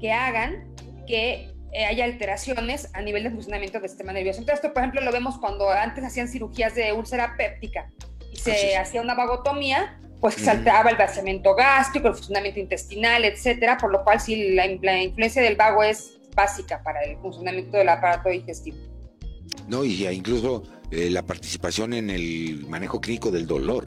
[0.00, 0.74] que hagan
[1.06, 4.56] que eh, haya alteraciones a nivel de funcionamiento del sistema nervioso central.
[4.56, 7.90] Esto, por ejemplo, lo vemos cuando antes hacían cirugías de úlcera péptica
[8.32, 13.76] y se hacía una vagotomía, pues se alteraba el vaciamiento gástrico, el funcionamiento intestinal, etcétera,
[13.76, 18.28] por lo cual sí, la influencia del vago es básica para el funcionamiento del aparato
[18.28, 18.93] digestivo.
[19.68, 19.84] ¿No?
[19.84, 23.86] Y incluso eh, la participación en el manejo clínico del dolor.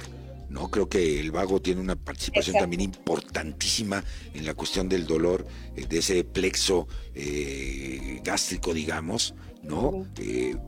[0.50, 0.70] ¿no?
[0.72, 5.86] Creo que el vago tiene una participación también importantísima en la cuestión del dolor, eh,
[5.88, 10.08] de ese plexo eh, gástrico, digamos, ¿no?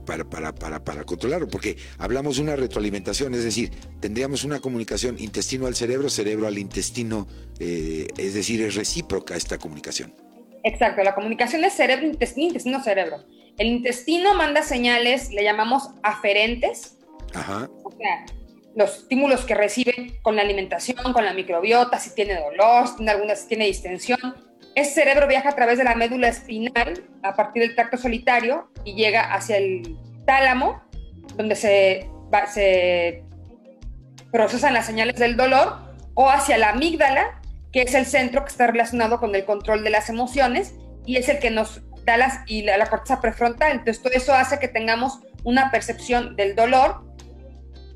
[0.05, 5.15] para, para, para, para controlarlo, porque hablamos de una retroalimentación, es decir, tendríamos una comunicación
[5.17, 7.25] intestino al cerebro, cerebro al intestino,
[7.59, 10.13] es decir, es recíproca esta comunicación.
[10.63, 13.23] Exacto, la comunicación es cerebro-intestino, intestino-cerebro.
[13.59, 16.97] El intestino manda señales, le llamamos aferentes,
[17.83, 18.25] o sea,
[18.73, 23.11] los estímulos que recibe con la alimentación, con la microbiota, si tiene dolor, si tiene
[23.11, 24.35] alguna, si tiene distensión.
[24.75, 28.93] Ese cerebro viaja a través de la médula espinal a partir del tracto solitario y
[28.93, 30.81] llega hacia el tálamo,
[31.35, 32.09] donde se,
[32.53, 33.25] se
[34.31, 35.79] procesan las señales del dolor,
[36.13, 37.41] o hacia la amígdala,
[37.73, 41.27] que es el centro que está relacionado con el control de las emociones y es
[41.27, 41.81] el que nos
[42.47, 43.71] y la, corteza prefrontal.
[43.71, 47.03] Entonces, todo eso hace que tengamos una percepción del dolor,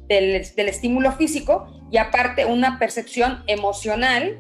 [0.07, 4.39] del, del estímulo físico y aparte una percepción emocional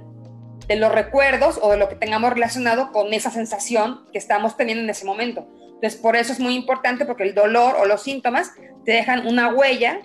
[0.67, 4.83] de los recuerdos o de lo que tengamos relacionado con esa sensación que estamos teniendo
[4.83, 5.47] en ese momento.
[5.83, 8.51] Entonces, por eso es muy importante porque el dolor o los síntomas
[8.85, 9.99] te dejan una huella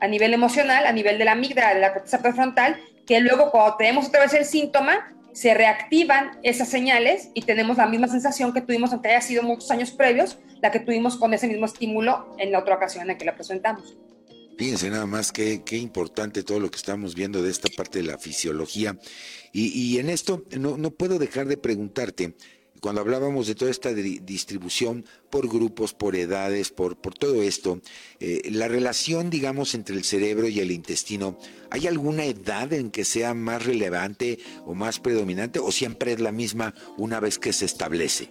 [0.00, 3.76] a nivel emocional, a nivel de la amígdala, de la corteza prefrontal, que luego cuando
[3.76, 8.60] tenemos otra vez el síntoma, se reactivan esas señales y tenemos la misma sensación que
[8.60, 12.52] tuvimos, aunque haya sido muchos años previos, la que tuvimos con ese mismo estímulo en
[12.52, 13.96] la otra ocasión en que la presentamos.
[14.58, 18.06] Fíjense nada más qué, qué importante todo lo que estamos viendo de esta parte de
[18.06, 18.98] la fisiología.
[19.52, 22.34] Y, en esto no, no puedo dejar de preguntarte,
[22.80, 27.80] cuando hablábamos de toda esta distribución por grupos, por edades, por, por todo esto,
[28.20, 31.38] eh, la relación, digamos, entre el cerebro y el intestino,
[31.70, 36.32] ¿hay alguna edad en que sea más relevante o más predominante o siempre es la
[36.32, 38.30] misma una vez que se establece?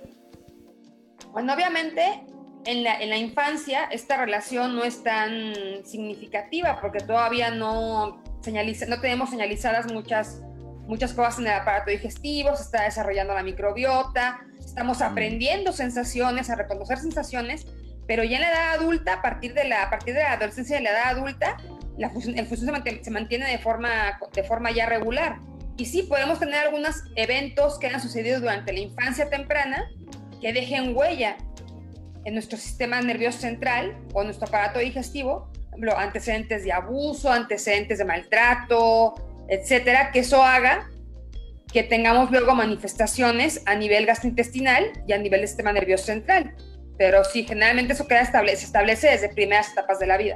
[1.31, 2.23] Bueno, obviamente
[2.65, 5.53] en la, en la infancia esta relación no es tan
[5.85, 10.41] significativa porque todavía no, señaliza, no tenemos señalizadas muchas
[10.87, 15.03] muchas cosas en el aparato digestivo, se está desarrollando la microbiota, estamos mm.
[15.03, 17.67] aprendiendo sensaciones, a reconocer sensaciones,
[18.07, 20.79] pero ya en la edad adulta, a partir de la, a partir de la adolescencia
[20.79, 21.57] y la edad adulta,
[21.97, 25.39] la función, el función se mantiene, de, forma, de forma ya regular.
[25.77, 29.89] Y sí, podemos tener algunos eventos que han sucedido durante la infancia temprana
[30.41, 31.37] que dejen huella
[32.23, 35.51] en nuestro sistema nervioso central o nuestro aparato digestivo,
[35.95, 39.15] antecedentes de abuso, antecedentes de maltrato,
[39.49, 40.89] etcétera, que eso haga
[41.71, 46.55] que tengamos luego manifestaciones a nivel gastrointestinal y a nivel del sistema nervioso central.
[46.97, 50.35] Pero sí, generalmente eso queda establece, se establece desde primeras etapas de la vida.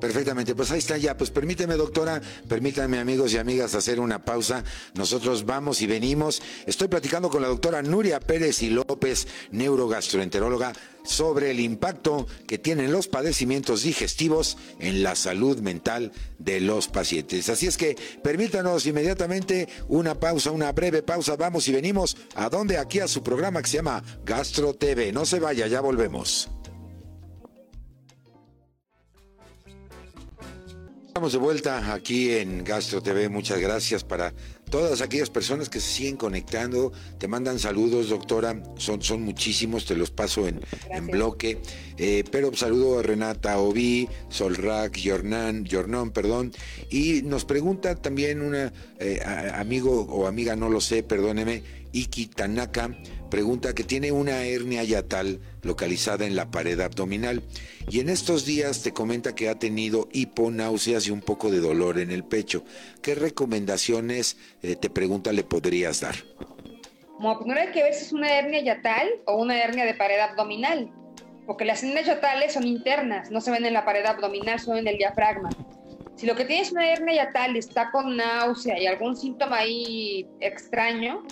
[0.00, 1.16] Perfectamente, pues ahí está ya.
[1.16, 4.64] Pues permíteme, doctora, permítanme, amigos y amigas, hacer una pausa.
[4.94, 6.42] Nosotros vamos y venimos.
[6.66, 10.72] Estoy platicando con la doctora Nuria Pérez y López, neurogastroenteróloga,
[11.04, 17.48] sobre el impacto que tienen los padecimientos digestivos en la salud mental de los pacientes.
[17.48, 21.36] Así es que permítanos inmediatamente una pausa, una breve pausa.
[21.36, 25.12] Vamos y venimos a donde aquí a su programa que se llama Gastro TV.
[25.12, 26.50] No se vaya, ya volvemos.
[31.18, 33.28] Estamos de vuelta aquí en Gastro TV.
[33.28, 34.32] Muchas gracias para
[34.70, 36.92] todas aquellas personas que se siguen conectando.
[37.18, 38.62] Te mandan saludos, doctora.
[38.76, 40.60] Son, son muchísimos, te los paso en,
[40.92, 41.60] en bloque.
[41.96, 46.52] Eh, pero saludo a Renata Obi, Solrak, Jornán, Jornón, perdón.
[46.88, 49.20] Y nos pregunta también una eh,
[49.54, 52.96] amigo o amiga, no lo sé, perdóneme, Iki Tanaka
[53.28, 57.42] pregunta que tiene una hernia yatal localizada en la pared abdominal
[57.90, 61.98] y en estos días te comenta que ha tenido hiponáuseas y un poco de dolor
[61.98, 62.64] en el pecho.
[63.02, 66.16] ¿Qué recomendaciones, eh, te pregunta, le podrías dar?
[67.18, 70.20] Bueno, primero hay que ver si es una hernia yatal o una hernia de pared
[70.20, 70.90] abdominal,
[71.46, 74.86] porque las hernias yatales son internas, no se ven en la pared abdominal, son en
[74.86, 75.50] el diafragma.
[76.14, 79.58] Si lo que tienes es una hernia yatal y está con náusea y algún síntoma
[79.58, 81.24] ahí extraño,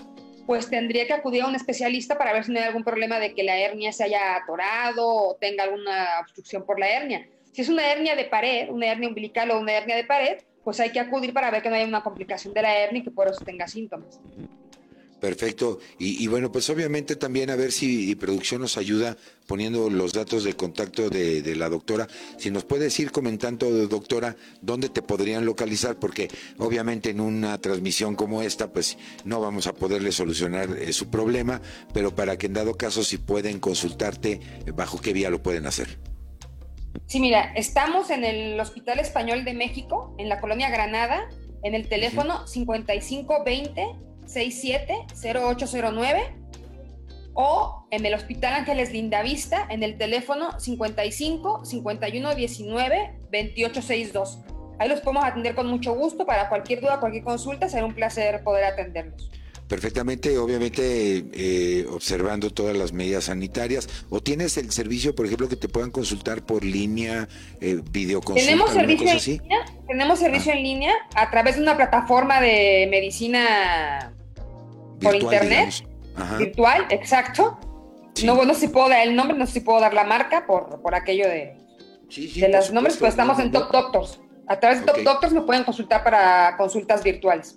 [0.46, 3.34] pues tendría que acudir a un especialista para ver si no hay algún problema de
[3.34, 7.28] que la hernia se haya atorado o tenga alguna obstrucción por la hernia.
[7.52, 10.78] Si es una hernia de pared, una hernia umbilical o una hernia de pared, pues
[10.80, 13.10] hay que acudir para ver que no haya una complicación de la hernia y que
[13.10, 14.20] por eso tenga síntomas.
[15.20, 15.78] Perfecto.
[15.98, 20.54] Y, bueno, pues obviamente también a ver si producción nos ayuda poniendo los datos de
[20.54, 22.06] contacto de, la doctora.
[22.36, 28.14] Si nos puedes ir comentando, doctora, dónde te podrían localizar, porque obviamente en una transmisión
[28.14, 31.62] como esta, pues no vamos a poderle solucionar eh, su problema,
[31.94, 34.40] pero para que en dado caso si pueden consultarte,
[34.74, 35.98] bajo qué vía lo pueden hacer.
[37.06, 41.28] Sí, mira, estamos en el Hospital Español de México, en la colonia Granada,
[41.62, 46.34] en el teléfono 5520 670809
[47.34, 54.38] o en el Hospital Ángeles Lindavista en el teléfono 55 51 19 28 62.
[54.78, 58.42] Ahí los podemos atender con mucho gusto para cualquier duda, cualquier consulta, será un placer
[58.42, 59.30] poder atenderlos
[59.68, 63.88] perfectamente, obviamente eh, observando todas las medidas sanitarias.
[64.10, 67.28] ¿O tienes el servicio, por ejemplo, que te puedan consultar por línea,
[67.60, 68.44] eh, videoconsulta?
[68.44, 70.56] Tenemos servicio, en línea, tenemos servicio ah.
[70.56, 74.12] en línea a través de una plataforma de medicina
[75.00, 75.86] por internet.
[76.38, 77.58] Virtual, exacto.
[78.24, 80.80] No, bueno, si puedo dar el nombre, no sé si puedo dar la marca por,
[80.80, 81.58] por aquello de,
[82.08, 84.20] de los nombres, pues estamos en Top Doctors.
[84.46, 87.56] A través de Top Doctors me pueden consultar para consultas virtuales.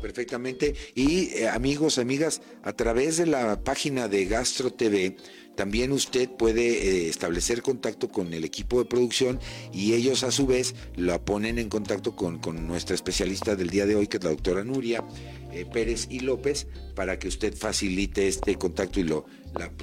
[0.00, 0.74] Perfectamente.
[0.94, 5.16] Y eh, amigos, amigas, a través de la página de Gastro TV,
[5.58, 9.40] también usted puede eh, establecer contacto con el equipo de producción
[9.72, 13.96] y ellos a su vez lo ponen en contacto con, nuestra especialista del día de
[13.96, 15.02] hoy, que es la doctora Nuria
[15.52, 19.26] eh, Pérez y López, para que usted facilite este contacto y lo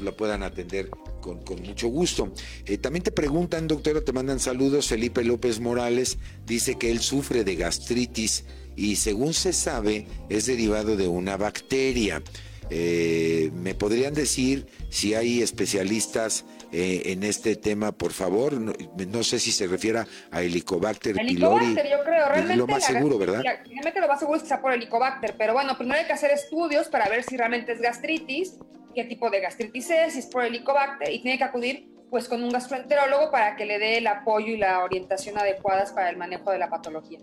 [0.01, 2.31] la, puedan atender con, mucho gusto.
[2.79, 4.88] también te preguntan, doctora, te mandan saludos.
[4.88, 8.45] Felipe López Morales dice que él sufre de gastritis
[8.77, 12.23] y según se sabe es derivado de una bacteria.
[12.69, 18.54] Eh, ¿Me podrían decir si hay especialistas eh, en este tema, por favor?
[18.54, 19.99] No, sé si se refiere
[20.32, 22.56] a Helicobacter Helicobacter, yo creo, realmente.
[22.58, 23.43] Lo más seguro, ¿verdad?
[23.43, 26.32] Realmente lo más seguro es que sea por Helicobacter, pero bueno, primero hay que hacer
[26.32, 28.58] estudios para ver si realmente es gastritis,
[28.93, 32.43] qué tipo de gastritis es, si es por Helicobacter, y tiene que acudir pues con
[32.43, 36.51] un gastroenterólogo para que le dé el apoyo y la orientación adecuadas para el manejo
[36.51, 37.20] de la patología.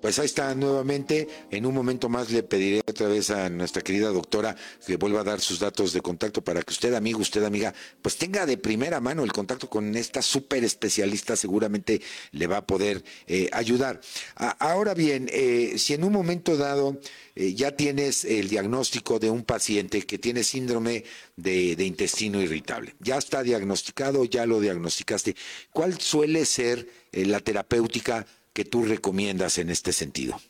[0.00, 1.28] Pues ahí está nuevamente.
[1.50, 4.54] En un momento más le pediré otra vez a nuestra querida doctora
[4.86, 8.16] que vuelva a dar sus datos de contacto para que usted, amigo, usted, amiga, pues
[8.16, 11.34] tenga de primera mano el contacto con esta súper especialista.
[11.34, 14.00] Seguramente le va a poder eh, ayudar.
[14.36, 17.00] ahora bien, eh, si en un momento dado
[17.34, 21.04] eh, ya tienes el diagnóstico de un paciente que tiene síndrome
[21.36, 25.36] de, de intestino irritable, ya está diagnosticado, ya lo diagnosticaste,
[25.72, 28.26] ¿cuál suele ser la terapéutica?
[28.56, 30.40] Que tú recomiendas en este sentido?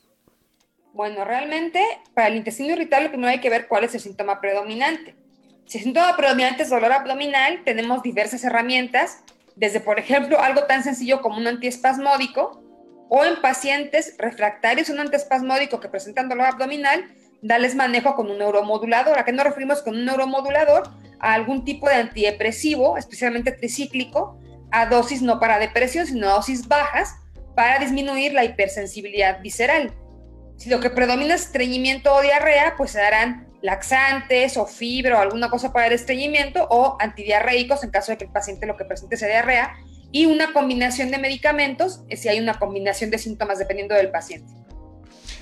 [0.92, 1.84] Bueno, realmente
[2.14, 5.16] para el intestino irritable primero hay que ver cuál es el síntoma predominante.
[5.66, 9.24] Si el síntoma predominante es dolor abdominal, tenemos diversas herramientas,
[9.56, 12.62] desde por ejemplo algo tan sencillo como un antiespasmódico,
[13.08, 19.18] o en pacientes refractarios un antiespasmódico que presentan dolor abdominal, darles manejo con un neuromodulador.
[19.18, 20.90] ¿A qué nos referimos con un neuromodulador?
[21.18, 24.38] A algún tipo de antidepresivo, especialmente tricíclico,
[24.70, 27.16] a dosis no para depresión, sino a dosis bajas,
[27.56, 29.92] para disminuir la hipersensibilidad visceral.
[30.58, 35.22] Si lo que predomina es estreñimiento o diarrea, pues se darán laxantes o fibra o
[35.22, 38.84] alguna cosa para el estreñimiento o antidiarreicos en caso de que el paciente lo que
[38.84, 39.74] presente sea diarrea
[40.12, 44.52] y una combinación de medicamentos eh, si hay una combinación de síntomas dependiendo del paciente.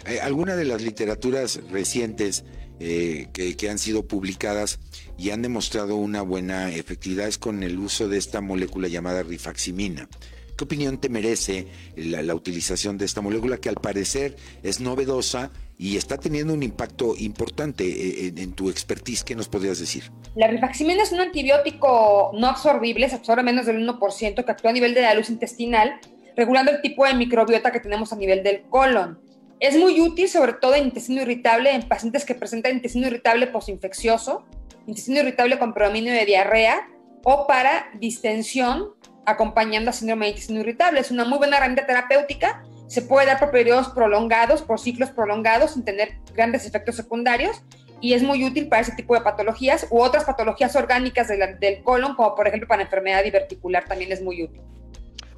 [0.06, 2.44] Eh, algunas de las literaturas recientes
[2.80, 4.78] eh, que, que, han sido publicadas
[5.16, 10.08] y han demostrado una buena efectividad es con el uso de esta molécula llamada rifaximina.
[10.56, 15.96] ¿Qué opinión te merece la, utilización de esta molécula que al parecer es novedosa y
[15.96, 19.24] está teniendo un impacto importante eh, en, tu expertise?
[19.24, 20.12] ¿Qué nos podrías decir?
[20.36, 24.74] La rifaximina es un antibiótico no absorbible, se absorbe menos del 1%, que actúa a
[24.74, 25.98] nivel de la luz intestinal,
[26.36, 29.18] regulando el tipo de microbiota que tenemos a nivel del colon.
[29.58, 34.44] Es muy útil, sobre todo en intestino irritable, en pacientes que presentan intestino irritable posinfeccioso,
[34.86, 36.88] intestino irritable con predominio de diarrea
[37.24, 38.90] o para distensión
[39.26, 41.00] acompañando a síndrome de intestino irritable.
[41.00, 45.72] Es una muy buena herramienta terapéutica, se puede dar por periodos prolongados, por ciclos prolongados,
[45.72, 47.62] sin tener grandes efectos secundarios,
[48.00, 52.14] y es muy útil para ese tipo de patologías u otras patologías orgánicas del colon,
[52.14, 54.60] como por ejemplo para enfermedad diverticular, también es muy útil.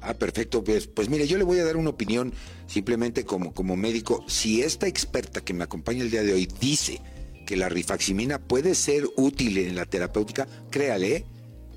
[0.01, 0.63] Ah, perfecto.
[0.63, 2.33] Pues, pues mire, yo le voy a dar una opinión
[2.67, 4.23] simplemente como, como médico.
[4.27, 7.01] Si esta experta que me acompaña el día de hoy dice
[7.45, 11.25] que la rifaximina puede ser útil en la terapéutica, créale,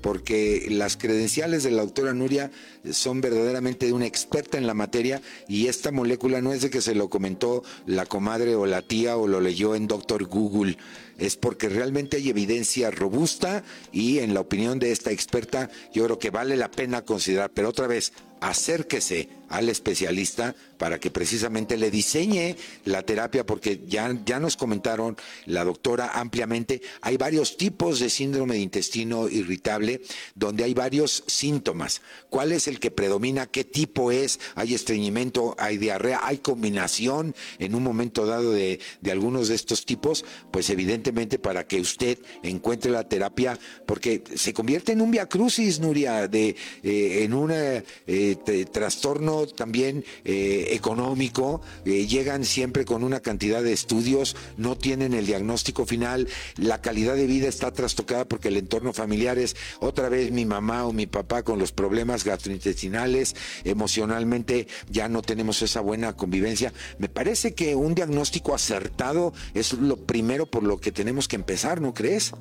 [0.01, 2.51] porque las credenciales de la doctora Nuria
[2.91, 6.81] son verdaderamente de una experta en la materia y esta molécula no es de que
[6.81, 10.77] se lo comentó la comadre o la tía o lo leyó en Doctor Google,
[11.17, 16.19] es porque realmente hay evidencia robusta y en la opinión de esta experta yo creo
[16.19, 21.91] que vale la pena considerar, pero otra vez, acérquese al especialista para que precisamente le
[21.91, 28.09] diseñe la terapia, porque ya, ya nos comentaron la doctora ampliamente, hay varios tipos de
[28.09, 30.01] síndrome de intestino irritable
[30.35, 32.01] donde hay varios síntomas.
[32.29, 33.45] ¿Cuál es el que predomina?
[33.45, 34.39] ¿Qué tipo es?
[34.55, 35.55] ¿Hay estreñimiento?
[35.59, 36.21] ¿Hay diarrea?
[36.23, 40.25] ¿Hay combinación en un momento dado de, de algunos de estos tipos?
[40.49, 46.27] Pues evidentemente para que usted encuentre la terapia, porque se convierte en un viacrucis, Nuria,
[46.27, 47.83] de, eh, en un eh,
[48.71, 55.25] trastorno también eh, económico, eh, llegan siempre con una cantidad de estudios, no tienen el
[55.25, 56.27] diagnóstico final,
[56.57, 60.85] la calidad de vida está trastocada porque el entorno familiar es otra vez mi mamá
[60.85, 66.73] o mi papá con los problemas gastrointestinales, emocionalmente ya no tenemos esa buena convivencia.
[66.97, 71.81] Me parece que un diagnóstico acertado es lo primero por lo que tenemos que empezar,
[71.81, 72.31] ¿no crees?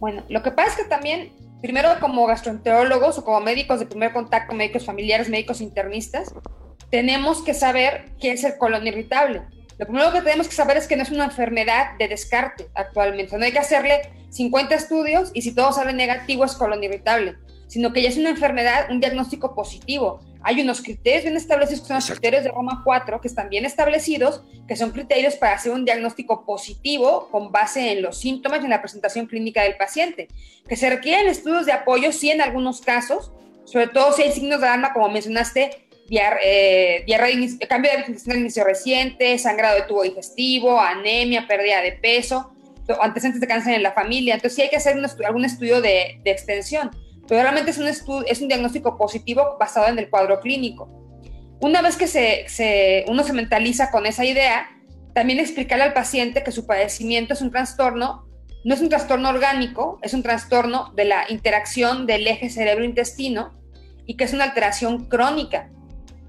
[0.00, 1.32] Bueno, lo que pasa es que también
[1.62, 6.34] primero como gastroenterólogos o como médicos de primer contacto, médicos familiares, médicos internistas,
[6.90, 9.42] tenemos que saber qué es el colon irritable.
[9.78, 13.38] Lo primero que tenemos que saber es que no es una enfermedad de descarte actualmente.
[13.38, 17.36] No hay que hacerle 50 estudios y si todo sale negativo es colon irritable,
[17.68, 21.86] sino que ya es una enfermedad, un diagnóstico positivo hay unos criterios bien establecidos que
[21.88, 25.72] son los criterios de Roma 4, que están bien establecidos, que son criterios para hacer
[25.72, 30.28] un diagnóstico positivo con base en los síntomas y en la presentación clínica del paciente.
[30.68, 33.32] Que se requieren estudios de apoyo, sí, en algunos casos,
[33.64, 37.04] sobre todo si hay signos de alarma, como mencionaste, eh,
[37.68, 42.52] cambio de intestinal inicio reciente, sangrado de tubo digestivo, anemia, pérdida de peso,
[43.00, 44.34] antecedentes de cáncer en la familia.
[44.34, 46.90] Entonces, sí hay que hacer algún estudio de, de extensión
[47.28, 50.88] pero realmente es un, es un diagnóstico positivo basado en el cuadro clínico.
[51.60, 54.68] Una vez que se, uno se mentaliza con esa idea,
[55.14, 58.26] también explicarle al paciente que su padecimiento es un trastorno,
[58.64, 63.52] no es un trastorno orgánico, es un trastorno de la interacción del eje cerebro-intestino
[64.06, 65.70] y que es una alteración crónica,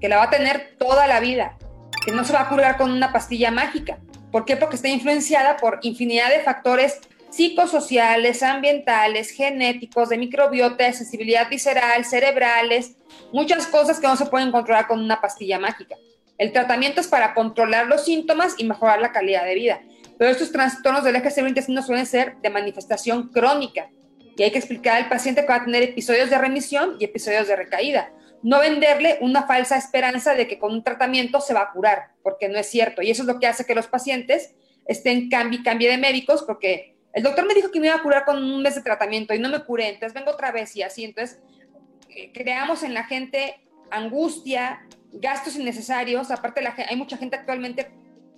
[0.00, 1.56] que la va a tener toda la vida,
[2.04, 3.98] que no se va a curar con una pastilla mágica.
[4.30, 4.56] ¿Por qué?
[4.56, 7.00] Porque está influenciada por infinidad de factores
[7.34, 12.96] psicosociales, ambientales, genéticos, de microbiota, de sensibilidad visceral, cerebrales,
[13.32, 15.96] muchas cosas que no se pueden controlar con una pastilla mágica.
[16.38, 19.80] El tratamiento es para controlar los síntomas y mejorar la calidad de vida.
[20.16, 23.90] Pero estos trastornos del eje cerebro-intestino suelen ser de manifestación crónica
[24.36, 27.48] y hay que explicar al paciente que va a tener episodios de remisión y episodios
[27.48, 28.12] de recaída.
[28.44, 32.48] No venderle una falsa esperanza de que con un tratamiento se va a curar, porque
[32.48, 33.02] no es cierto.
[33.02, 34.54] Y eso es lo que hace que los pacientes
[34.86, 38.24] estén cambie cambie de médicos, porque el doctor me dijo que me iba a curar
[38.24, 41.04] con un mes de tratamiento y no me curé, entonces vengo otra vez y así.
[41.04, 41.40] Entonces,
[42.08, 43.60] eh, creamos en la gente
[43.90, 46.32] angustia, gastos innecesarios.
[46.32, 47.90] Aparte, la, hay mucha gente actualmente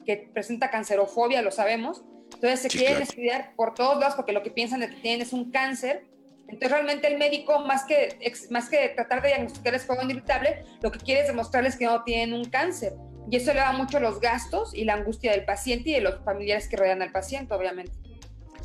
[0.04, 2.04] que presenta cancerofobia, lo sabemos.
[2.34, 5.32] Entonces se quieren estudiar por todos lados porque lo que piensan de que tienen es
[5.32, 6.04] un cáncer.
[6.42, 8.18] Entonces realmente el médico, más que,
[8.50, 12.34] más que tratar de diagnosticarles fuego irritable, lo que quiere es demostrarles que no tienen
[12.34, 12.92] un cáncer.
[13.30, 16.68] Y eso eleva mucho los gastos y la angustia del paciente y de los familiares
[16.68, 18.05] que rodean al paciente, obviamente.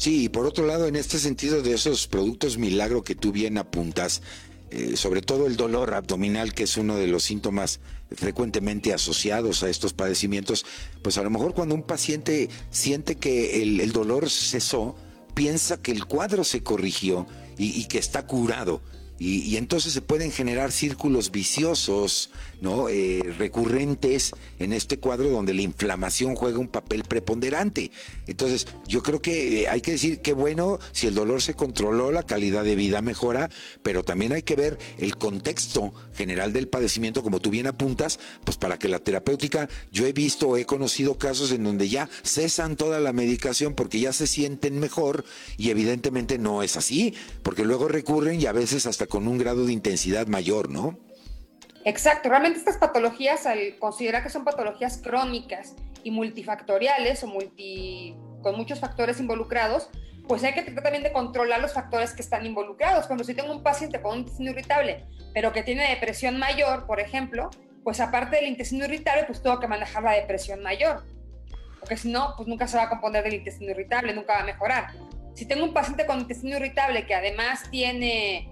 [0.01, 3.59] Sí, y por otro lado, en este sentido de esos productos milagro que tú bien
[3.59, 4.23] apuntas,
[4.71, 9.69] eh, sobre todo el dolor abdominal, que es uno de los síntomas frecuentemente asociados a
[9.69, 10.65] estos padecimientos,
[11.03, 14.95] pues a lo mejor cuando un paciente siente que el, dolor cesó,
[15.35, 17.27] piensa que el cuadro se corrigió
[17.59, 18.81] y que está curado
[19.23, 22.89] y, entonces se pueden generar círculos viciosos, ¿no?
[22.89, 27.91] Eh, recurrentes en este cuadro donde la inflamación juega un papel preponderante.
[28.25, 32.11] Entonces, yo creo que eh, hay que decir que bueno, si el dolor se controló,
[32.11, 33.51] la calidad de vida mejora,
[33.83, 38.57] pero también hay que ver el contexto general del padecimiento, como tú bien apuntas, pues
[38.57, 42.99] para que la terapéutica, yo he visto, he conocido casos en donde ya cesan toda
[42.99, 45.25] la medicación porque ya se sienten mejor
[45.57, 47.13] y evidentemente no es así,
[47.43, 50.97] porque luego recurren y a veces hasta con un grado de intensidad mayor, ¿no?
[51.83, 58.55] Exacto, realmente estas patologías, al considerar que son patologías crónicas y multifactoriales o multi, con
[58.55, 59.89] muchos factores involucrados,
[60.29, 63.05] pues hay que tratar también de controlar los factores que están involucrados.
[63.07, 65.03] Cuando si tengo un paciente con un intestino irritable,
[65.33, 67.49] pero que tiene depresión mayor, por ejemplo,
[67.83, 71.03] pues aparte del intestino irritable, pues tengo que manejar la depresión mayor.
[71.81, 74.45] Porque si no, pues nunca se va a componer del intestino irritable, nunca va a
[74.45, 74.93] mejorar.
[75.33, 78.50] Si tengo un paciente con intestino irritable que además tiene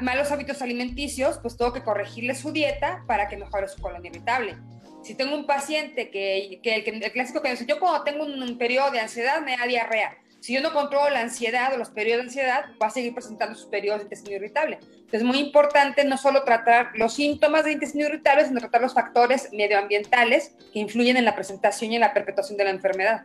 [0.00, 4.56] malos hábitos alimenticios, pues tengo que corregirle su dieta para que mejore su colon irritable.
[5.02, 8.90] Si tengo un paciente que, que, el, clásico que dice, yo cuando tengo un, periodo
[8.92, 10.16] de ansiedad me da diarrea.
[10.40, 13.56] Si yo no controlo la ansiedad o los periodos de ansiedad, va a seguir presentando
[13.56, 14.78] sus periodos de intestino irritable.
[14.82, 18.94] Entonces es muy importante no solo tratar los síntomas de intestino irritable, sino tratar los
[18.94, 23.24] factores medioambientales que influyen en la presentación y en la perpetuación de la enfermedad.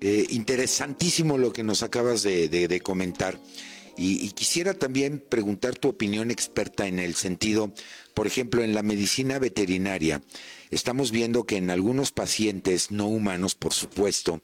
[0.00, 3.36] Eh, interesantísimo lo que nos acabas de comentar.
[3.96, 7.72] Y, quisiera también preguntar tu opinión experta en el sentido,
[8.14, 10.22] por ejemplo, en la medicina veterinaria.
[10.70, 14.40] Estamos viendo que en algunos pacientes no humanos, por supuesto,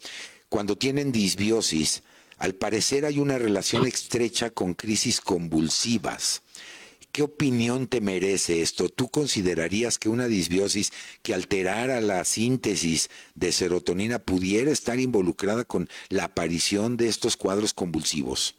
[0.49, 2.03] cuando tienen disbiosis,
[2.39, 6.43] al parecer hay una relación estrecha con crisis convulsivas.
[7.17, 8.91] ¿Qué opinión te merece esto?
[8.91, 10.93] ¿Tú considerarías que una disbiosis
[11.23, 17.73] que alterara la síntesis de serotonina pudiera estar involucrada con la aparición de estos cuadros
[17.73, 18.57] convulsivos?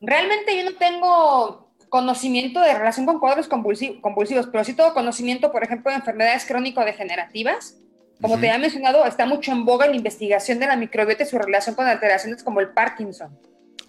[0.00, 5.62] Realmente yo no tengo conocimiento de relación con cuadros convulsivos, pero sí tengo conocimiento, por
[5.62, 7.76] ejemplo, de enfermedades crónico-degenerativas.
[8.20, 11.38] Como te había mencionado, está mucho en boga la investigación de la microbiota y su
[11.38, 13.38] relación con alteraciones como el Parkinson.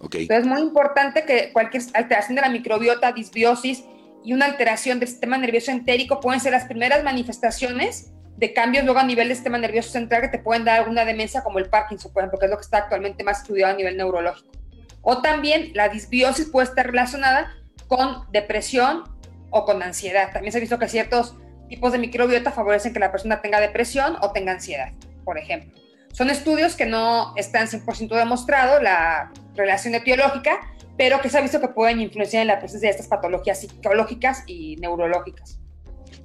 [0.02, 3.84] Entonces es muy importante que cualquier alteración de la microbiota, disbiosis
[4.24, 8.98] y una alteración del sistema nervioso entérico pueden ser las primeras manifestaciones de cambios luego
[8.98, 12.12] a nivel del sistema nervioso central que te pueden dar una demencia como el Parkinson,
[12.12, 14.61] por ejemplo, que es lo que está actualmente más estudiado a nivel neurológico.
[15.02, 17.54] O también la disbiosis puede estar relacionada
[17.88, 19.04] con depresión
[19.50, 20.32] o con ansiedad.
[20.32, 21.36] También se ha visto que ciertos
[21.68, 24.92] tipos de microbiota favorecen que la persona tenga depresión o tenga ansiedad,
[25.24, 25.72] por ejemplo.
[26.12, 30.60] Son estudios que no están 100% demostrado la relación etiológica,
[30.98, 34.44] pero que se ha visto que pueden influenciar en la presencia de estas patologías psicológicas
[34.46, 35.58] y neurológicas.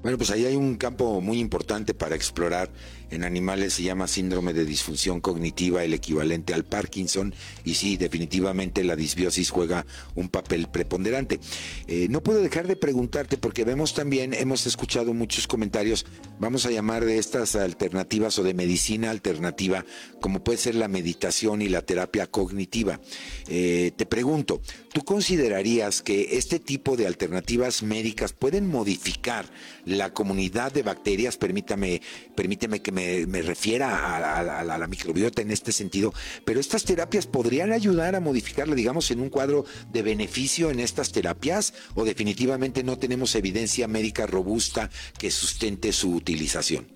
[0.01, 2.69] Bueno, pues ahí hay un campo muy importante para explorar
[3.11, 7.33] en animales se llama síndrome de disfunción cognitiva, el equivalente al Parkinson,
[7.63, 9.85] y sí, definitivamente la disbiosis juega
[10.15, 11.39] un papel preponderante.
[11.87, 16.05] Eh, no puedo dejar de preguntarte, porque vemos también, hemos escuchado muchos comentarios,
[16.39, 19.85] vamos a llamar de estas alternativas o de medicina alternativa,
[20.19, 22.99] como puede ser la meditación y la terapia cognitiva.
[23.47, 24.61] Eh, te pregunto,
[24.93, 29.45] ¿tú considerarías que este tipo de alternativas médicas pueden modificar
[29.85, 31.37] la comunidad de bacterias?
[31.37, 32.01] Permítame,
[32.35, 32.96] permíteme que me,
[33.43, 36.13] refiera a, la microbiota en este sentido,
[36.45, 41.11] pero estas terapias podrían ayudar a modificarla, digamos, en un cuadro de beneficio en estas
[41.11, 46.87] terapias o definitivamente no tenemos evidencia médica robusta que sustente su utilización.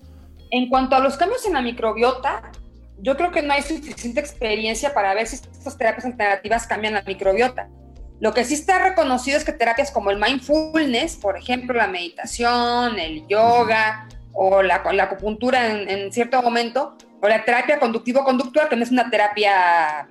[0.50, 2.52] En cuanto a los cambios en la microbiota,
[2.98, 7.02] yo creo que no hay suficiente experiencia para ver si estas terapias alternativas cambian la
[7.02, 7.68] microbiota.
[8.20, 12.98] Lo que sí está reconocido es que terapias como el mindfulness, por ejemplo, la meditación,
[13.00, 18.82] el yoga, o la, la acupuntura en, cierto momento, o la terapia conductivo-conductual, que no
[18.82, 20.08] es una terapia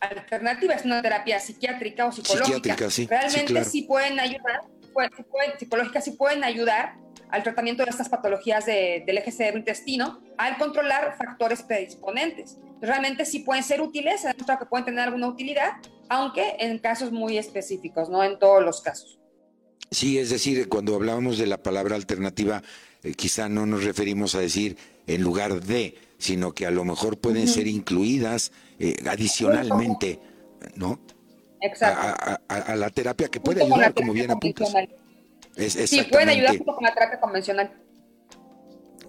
[0.00, 2.76] alternativa, es una terapia psiquiátrica o psicológica.
[3.08, 4.62] Realmente sí, pueden ayudar,
[5.58, 6.94] psicológicas sí pueden ayudar
[7.30, 12.58] al tratamiento de estas patologías del eje cerebro-intestino, al controlar factores predisponentes.
[12.80, 15.72] Realmente sí pueden ser útiles, se demostrado que pueden tener alguna utilidad,
[16.08, 19.21] aunque en casos muy específicos, no en todos los casos.
[19.92, 22.62] Sí, es decir, cuando hablábamos de la palabra alternativa,
[23.02, 24.76] eh, quizá no nos referimos a decir
[25.06, 30.18] en lugar de, sino que a lo mejor pueden ser incluidas eh, adicionalmente,
[30.76, 30.98] ¿no?
[31.60, 32.40] Exacto.
[32.48, 34.72] A, la terapia que puede ayudar, como bien apuntas.
[35.56, 37.72] sí, pueden ayudar junto con la terapia convencional.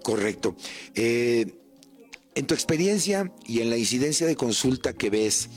[0.02, 0.54] Correcto.
[0.94, 1.46] Eh,
[2.34, 5.48] en tu experiencia y en la incidencia de consulta que ves,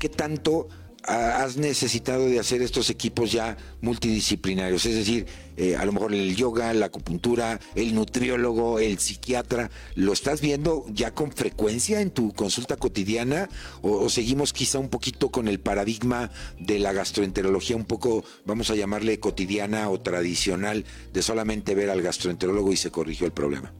[0.00, 0.68] ¿qué tanto
[1.04, 5.26] has necesitado de hacer estos equipos ya multidisciplinarios, es decir,
[5.56, 10.86] eh, a lo mejor el yoga, la acupuntura, el nutriólogo, el psiquiatra, ¿lo estás viendo
[10.88, 13.48] ya con frecuencia en tu consulta cotidiana
[13.82, 18.74] o, seguimos quizá un poquito con el paradigma de la gastroenterología un poco, vamos a
[18.74, 23.72] llamarle cotidiana o tradicional, de solamente ver al gastroenterólogo y se corrigió el problema?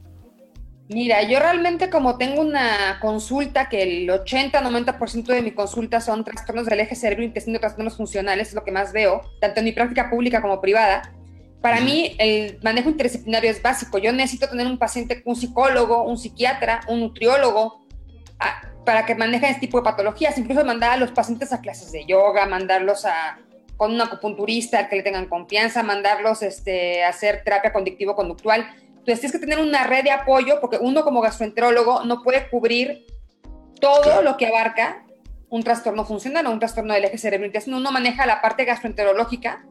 [0.93, 6.65] Mira, yo realmente como tengo una consulta que el 80-90% de mi consulta son trastornos
[6.65, 10.41] del eje cerebro-intestino, trastornos funcionales, es lo que más veo, tanto en mi práctica pública
[10.41, 11.13] como privada.
[11.61, 13.99] Para mí el manejo interdisciplinario es básico.
[13.99, 17.85] Yo necesito tener un paciente, un psicólogo, un psiquiatra, un nutriólogo,
[18.85, 20.37] para que manejen este tipo de patologías.
[20.37, 23.39] Incluso mandar a los pacientes a clases de yoga, mandarlos a
[23.77, 28.67] con un acupunturista que le tengan confianza, mandarlos este, a hacer terapia conductivo-conductual
[29.01, 33.07] entonces tienes que tener una red de apoyo porque uno como gastroenterólogo no puede cubrir
[33.79, 35.03] todo lo que abarca
[35.49, 37.77] un trastorno funcional o un trastorno del eje cerebro-intestino.
[37.77, 39.65] Uno maneja la parte gastroenterológica,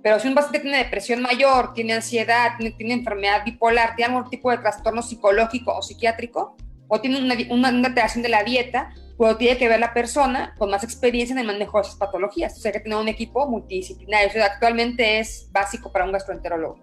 [0.00, 4.52] pero si un paciente tiene depresión mayor, tiene ansiedad, tiene, enfermedad bipolar, tiene algún tipo
[4.52, 6.56] de trastorno psicológico o psiquiátrico,
[6.86, 10.70] o tiene una, una, alteración de la dieta, pues tiene que ver la persona con
[10.70, 12.56] más experiencia en el manejo de esas patologías.
[12.56, 14.28] O sea, que tener un equipo multidisciplinario.
[14.28, 16.78] Eso actualmente es básico para un gastroenterólogo.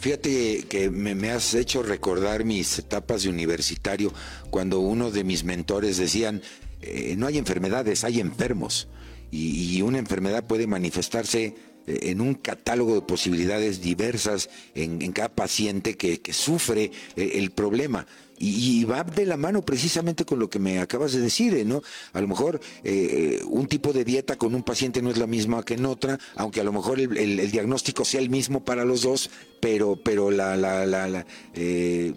[0.00, 4.12] Fíjate que me, has hecho recordar mis etapas de universitario,
[4.50, 6.42] cuando uno de mis mentores decían,
[6.82, 8.88] eh, no hay enfermedades, hay enfermos.
[9.30, 11.54] Y, una enfermedad puede manifestarse
[11.86, 18.08] eh, en un catálogo de posibilidades diversas en, cada paciente que, sufre eh, el problema.
[18.38, 21.64] Y, va de la mano precisamente con lo que me acabas de decir, ¿eh?
[21.64, 21.82] ¿no?
[22.12, 25.62] A lo mejor eh, un tipo de dieta con un paciente no es la misma
[25.64, 29.30] que en otra, aunque a lo mejor el, diagnóstico sea el mismo para los dos,
[29.60, 32.12] pero, pero la, la, la, la, eh,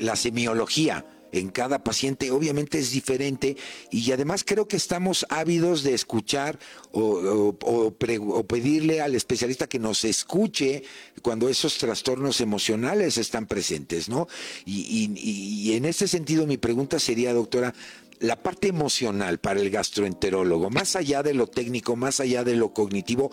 [0.00, 3.56] la semiología en cada paciente obviamente es diferente
[3.90, 6.58] y además creo que estamos ávidos de escuchar
[6.92, 7.54] o,
[8.48, 10.84] pedirle al especialista que nos escuche
[11.22, 14.28] cuando esos trastornos emocionales están presentes, ¿no?
[14.64, 17.74] Y, y en ese sentido mi pregunta sería, doctora,
[18.20, 22.72] la parte emocional para el gastroenterólogo, más allá de lo técnico, más allá de lo
[22.72, 23.30] cognitivo,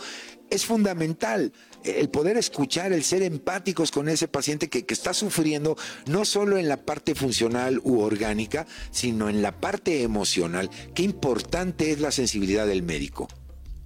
[0.49, 1.54] es fundamental
[1.84, 5.78] el poder escuchar, el ser empáticos con ese paciente que, está sufriendo,
[6.08, 10.70] no solo en la parte funcional u orgánica, sino en la parte emocional.
[10.94, 13.28] Qué importante es la sensibilidad del médico.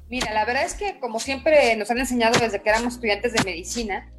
[0.09, 3.43] Mira, la verdad es que como siempre nos han enseñado desde que éramos estudiantes de
[3.43, 4.11] medicina,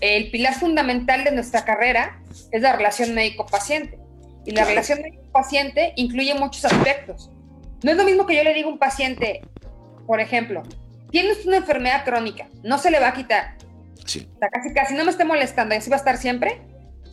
[0.00, 2.20] el pilar fundamental de nuestra carrera
[2.50, 3.98] es la relación médico-paciente.
[4.44, 7.30] Y la relación médico-paciente incluye muchos aspectos.
[7.82, 9.42] No es lo mismo que yo le diga a un paciente,
[10.06, 10.62] por ejemplo,
[11.12, 13.56] tienes una enfermedad crónica, no se le va a quitar.
[14.04, 14.28] Sí.
[14.34, 16.60] O sea, casi, casi no me esté molestando, así va a estar siempre.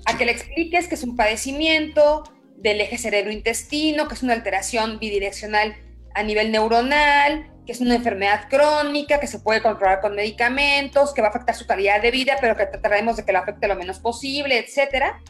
[0.05, 2.23] A que le expliques que es un padecimiento
[2.55, 5.75] del eje cerebro-intestino, que es una alteración bidireccional
[6.15, 11.21] a nivel neuronal, que es una enfermedad crónica, que se puede controlar con medicamentos, que
[11.21, 13.75] va a afectar su calidad de vida, pero que trataremos de que lo afecte lo
[13.75, 15.21] menos posible, etcétera.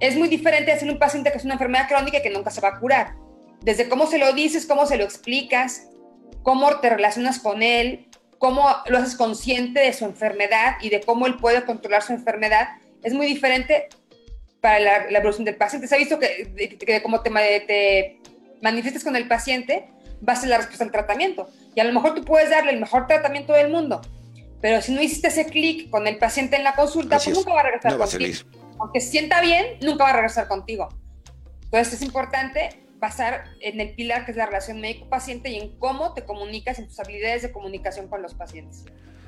[0.00, 2.60] Es muy diferente a un paciente que es una enfermedad crónica y que nunca se
[2.60, 3.14] va a curar.
[3.62, 5.88] Desde cómo se lo dices, cómo se lo explicas,
[6.42, 8.07] cómo te relacionas con él,
[8.38, 12.68] cómo lo haces consciente de su enfermedad y de cómo él puede controlar su enfermedad,
[13.02, 13.88] es muy diferente
[14.60, 15.86] para la, evolución del paciente.
[15.86, 18.20] Se ha visto que, de, cómo te, te
[18.62, 19.88] manifiestas con el paciente
[20.26, 21.48] va a ser la respuesta al tratamiento.
[21.74, 24.00] Y a lo mejor tú puedes darle el mejor tratamiento del mundo,
[24.60, 27.60] pero si no hiciste ese clic con el paciente en la consulta, pues nunca va
[27.60, 28.50] a regresar contigo.
[28.80, 30.88] Aunque se sienta bien, nunca va a regresar contigo.
[31.64, 36.14] Entonces es importante basar en el pilar que es la relación médico-paciente y en cómo
[36.14, 38.84] te comunicas, en tus habilidades de comunicación con los pacientes.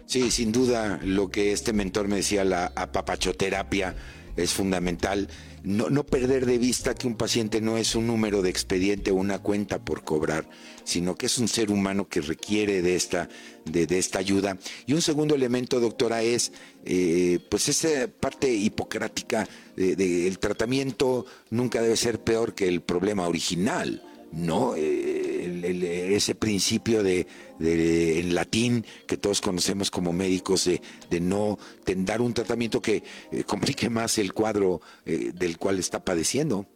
[0.06, 3.94] Sí, sin duda, lo que este mentor me decía, la apapachoterapia,
[4.42, 5.28] es fundamental
[5.62, 9.16] no, no, perder de vista que un paciente no es un número de expediente o
[9.16, 10.48] una cuenta por cobrar,
[10.84, 13.28] sino que es un ser humano que requiere de esta,
[13.66, 14.56] de, esta ayuda.
[14.86, 16.52] Y un segundo elemento, doctora, es
[16.84, 24.02] eh, pues esa parte hipocrática del tratamiento nunca debe ser peor que el problema original.
[24.32, 24.74] ¿No?
[24.76, 27.26] Eh, ese principio de,
[27.58, 33.90] en latín que todos conocemos como médicos de, no dar un tratamiento que eh, complique
[33.90, 36.66] más el cuadro eh, del cual está padeciendo.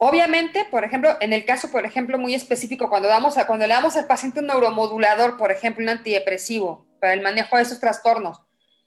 [0.00, 3.74] Obviamente, por ejemplo, en el caso, por ejemplo, muy específico, cuando, damos a, cuando le
[3.74, 8.40] damos al paciente un neuromodulador, por ejemplo, un antidepresivo, para el manejo de esos trastornos,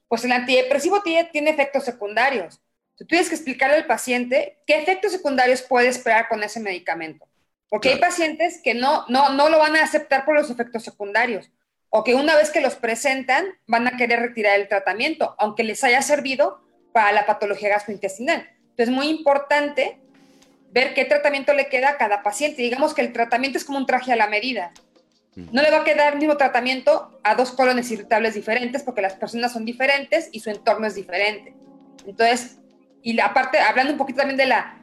[0.08, 2.62] pues el antidepresivo tiene efectos secundarios.
[2.98, 7.28] Tú tienes que explicarle al paciente qué efectos secundarios puede esperar con ese medicamento.
[7.70, 11.50] Porque hay pacientes que no, no, no lo van a aceptar por los efectos secundarios
[11.90, 15.84] o que una vez que los presentan van a querer retirar el tratamiento, aunque les
[15.84, 16.62] haya servido
[16.94, 18.50] para la patología gastrointestinal.
[18.62, 20.00] Entonces es muy importante
[20.72, 22.62] ver qué tratamiento le queda a cada paciente.
[22.62, 24.72] Digamos que el tratamiento es como un traje a la medida.
[25.36, 29.14] No le va a quedar el mismo tratamiento a dos colones irritables diferentes porque las
[29.14, 31.54] personas son diferentes y su entorno es diferente.
[32.06, 32.58] Entonces,
[33.04, 34.78] y aparte, hablando un poquito también de la,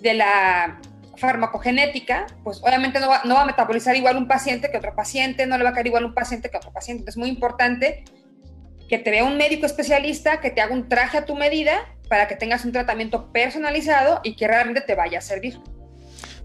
[0.00, 0.80] de la
[1.16, 5.46] farmacogenética, pues obviamente no va, no va, a metabolizar igual un paciente que otro paciente,
[5.46, 7.10] no le va a caer igual un paciente que otro paciente.
[7.10, 8.04] Es muy importante
[8.88, 11.78] que te vea un médico especialista, que te haga un traje a tu medida
[12.08, 15.60] para que tengas un tratamiento personalizado y que realmente te vaya a servir.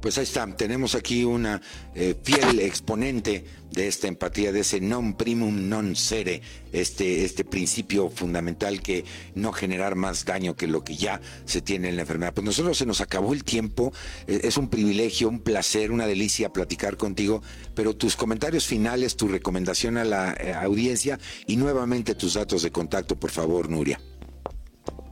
[0.02, 1.62] Pues ahí está, tenemos aquí una
[1.96, 6.42] eh, fiel exponente de esta empatía, de ese non primum non sere,
[6.72, 9.04] este, este principio fundamental que
[9.36, 12.34] no generar más daño que lo que ya se tiene en la enfermedad.
[12.34, 13.92] Pues nosotros se nos acabó el tiempo,
[14.28, 17.42] eh, es un privilegio, un placer, una delicia platicar contigo,
[17.74, 22.72] pero tus comentarios finales, tu recomendación a la eh, audiencia y nuevamente tus datos de
[22.72, 24.00] contacto, por favor, Nuria.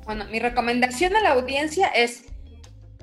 [0.06, 2.26] Bueno, mi recomendación a la audiencia es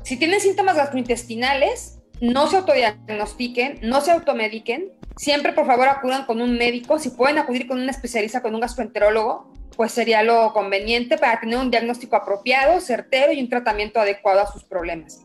[0.05, 4.92] si tienen síntomas gastrointestinales, no se autodiagnostiquen, no se automediquen.
[5.16, 6.98] Siempre, por favor, acudan con un médico.
[6.98, 11.59] Si pueden acudir con un especialista, con un gastroenterólogo, pues sería lo conveniente para tener
[11.59, 15.24] un diagnóstico apropiado, certero y un tratamiento adecuado a sus problemas.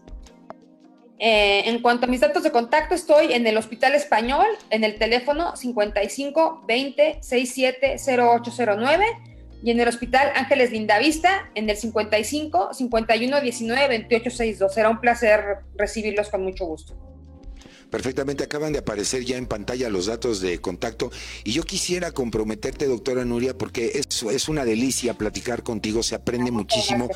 [1.19, 4.97] Eh, en cuanto a mis datos de contacto, estoy en el Hospital Español, en el
[4.97, 9.05] teléfono 55 20 67 0809
[9.63, 14.73] y en el Hospital Ángeles Lindavista en el 55 51 19 28 62.
[14.73, 15.41] Será un placer
[15.75, 16.95] recibirlos con mucho gusto.
[17.89, 21.09] Perfectamente, acaban de aparecer ya en pantalla los datos de contacto
[21.45, 26.51] y yo quisiera comprometerte, doctora Nuria, porque es, es una delicia platicar contigo, se aprende
[26.51, 27.09] muchísimo.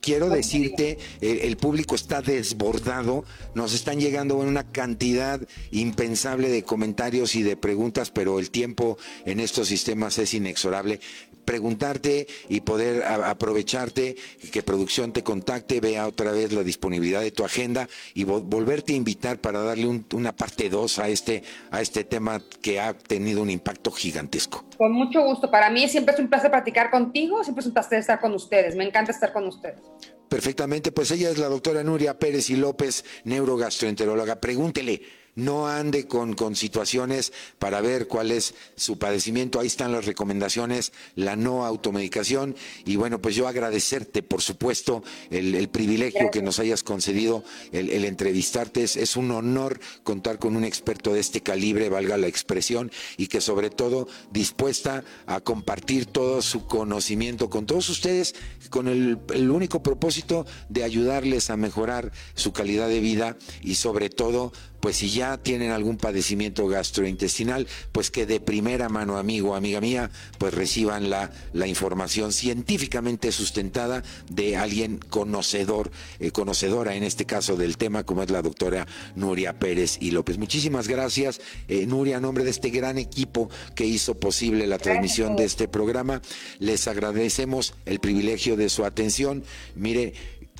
[0.00, 3.24] Quiero decirte, el, el, público está desbordado,
[3.54, 5.40] nos están llegando una cantidad
[5.72, 11.00] impensable de comentarios y de preguntas, pero el tiempo en estos sistemas es inexorable
[11.48, 14.16] preguntarte y poder aprovecharte,
[14.52, 18.96] que producción te contacte, vea otra vez la disponibilidad de tu agenda y volverte a
[18.96, 23.48] invitar para darle una parte 2 a este, a este tema que ha tenido un
[23.48, 24.62] impacto gigantesco.
[24.76, 25.50] Con mucho gusto.
[25.50, 28.76] Para mí siempre es un placer platicar contigo, siempre es un placer estar con ustedes.
[28.76, 29.80] Me encanta estar con ustedes.
[30.28, 34.38] Perfectamente, pues ella es la doctora Nuria Pérez y López, neurogastroenteróloga.
[34.38, 35.00] Pregúntele
[35.38, 39.60] no ande con, con situaciones para ver cuál es su padecimiento.
[39.60, 42.56] Ahí están las recomendaciones, la no automedicación.
[42.84, 48.82] Y bueno, pues yo agradecerte, por supuesto, el, privilegio que nos hayas concedido, el, entrevistarte.
[48.82, 53.28] Es, es, un honor contar con un experto de este calibre, valga la expresión, y
[53.28, 58.34] que sobre todo dispuesta a compartir todo su conocimiento con todos ustedes,
[58.70, 64.10] con el, el único propósito de ayudarles a mejorar su calidad de vida y sobre
[64.10, 69.80] todo pues si ya tienen algún padecimiento gastrointestinal, pues que de primera mano, amigo, amiga
[69.80, 77.24] mía, pues reciban la, la información científicamente sustentada de alguien conocedor, eh, conocedora en este
[77.24, 80.38] caso del tema, como es la doctora Nuria Pérez y López.
[80.38, 85.36] Muchísimas gracias, eh, Nuria, a nombre de este gran equipo que hizo posible la transmisión
[85.36, 86.22] de este programa.
[86.58, 89.44] Les agradecemos el privilegio de su atención.
[89.74, 90.14] Mire,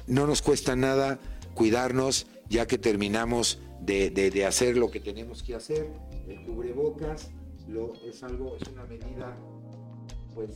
[0.07, 1.19] no nos cuesta nada
[1.55, 5.89] cuidarnos ya que terminamos de, hacer lo que tenemos que hacer.
[6.29, 7.31] El cubrebocas
[7.69, 9.37] lo, es algo, es una medida,
[10.35, 10.51] pues,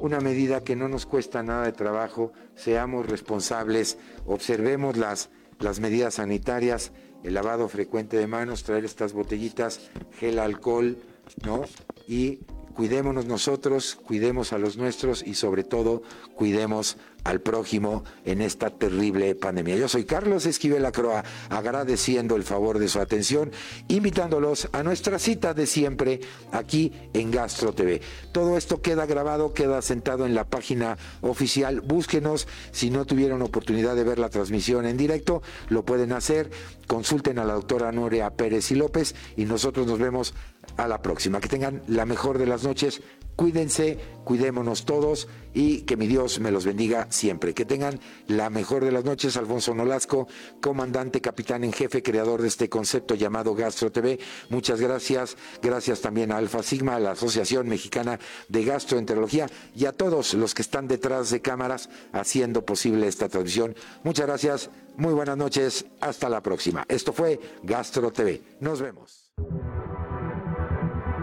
[0.00, 2.32] una medida que no nos cuesta nada de trabajo.
[2.54, 5.30] Seamos responsables, observemos las,
[5.60, 6.92] las medidas sanitarias,
[7.22, 10.96] el lavado frecuente de manos, traer estas botellitas, gel alcohol,
[11.44, 11.62] ¿no?
[12.06, 12.40] Y
[12.74, 16.02] cuidémonos nosotros, cuidemos a los nuestros y sobre todo
[16.36, 19.76] cuidemos al prójimo en esta terrible pandemia.
[19.76, 23.50] Yo soy Carlos Esquivel Acroa, agradeciendo el favor de su atención,
[23.88, 26.20] invitándolos a nuestra cita de siempre
[26.52, 28.02] aquí en Gastro TV.
[28.32, 31.80] Todo esto queda grabado, queda sentado en la página oficial.
[31.80, 36.50] Búsquenos, si no tuvieron oportunidad de ver la transmisión en directo, lo pueden hacer.
[36.86, 40.34] Consulten a la doctora Nuria Pérez y López y nosotros nos vemos
[40.76, 41.40] a la próxima.
[41.40, 43.02] Que tengan la mejor de las noches.
[43.36, 47.52] Cuídense, cuidémonos todos y que mi Dios me los bendiga siempre.
[47.52, 47.98] Que tengan
[48.28, 49.36] la mejor de las noches.
[49.36, 50.28] Alfonso Nolasco,
[50.60, 54.20] comandante, capitán en jefe, creador de este concepto llamado Gastro TV.
[54.50, 55.36] Muchas gracias.
[55.60, 60.54] Gracias también a Alfa Sigma, a la Asociación Mexicana de Gastroenterología y a todos los
[60.54, 63.74] que están detrás de cámaras haciendo posible esta transmisión.
[64.04, 64.70] Muchas gracias.
[64.96, 65.86] Muy buenas noches.
[66.00, 66.84] Hasta la próxima.
[66.88, 68.42] Esto fue Gastro TV.
[68.60, 69.32] Nos vemos.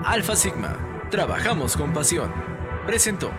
[0.04, 1.08] Alfa Sigma.
[1.12, 2.32] Trabajamos con pasión.
[2.88, 3.32] Presentó.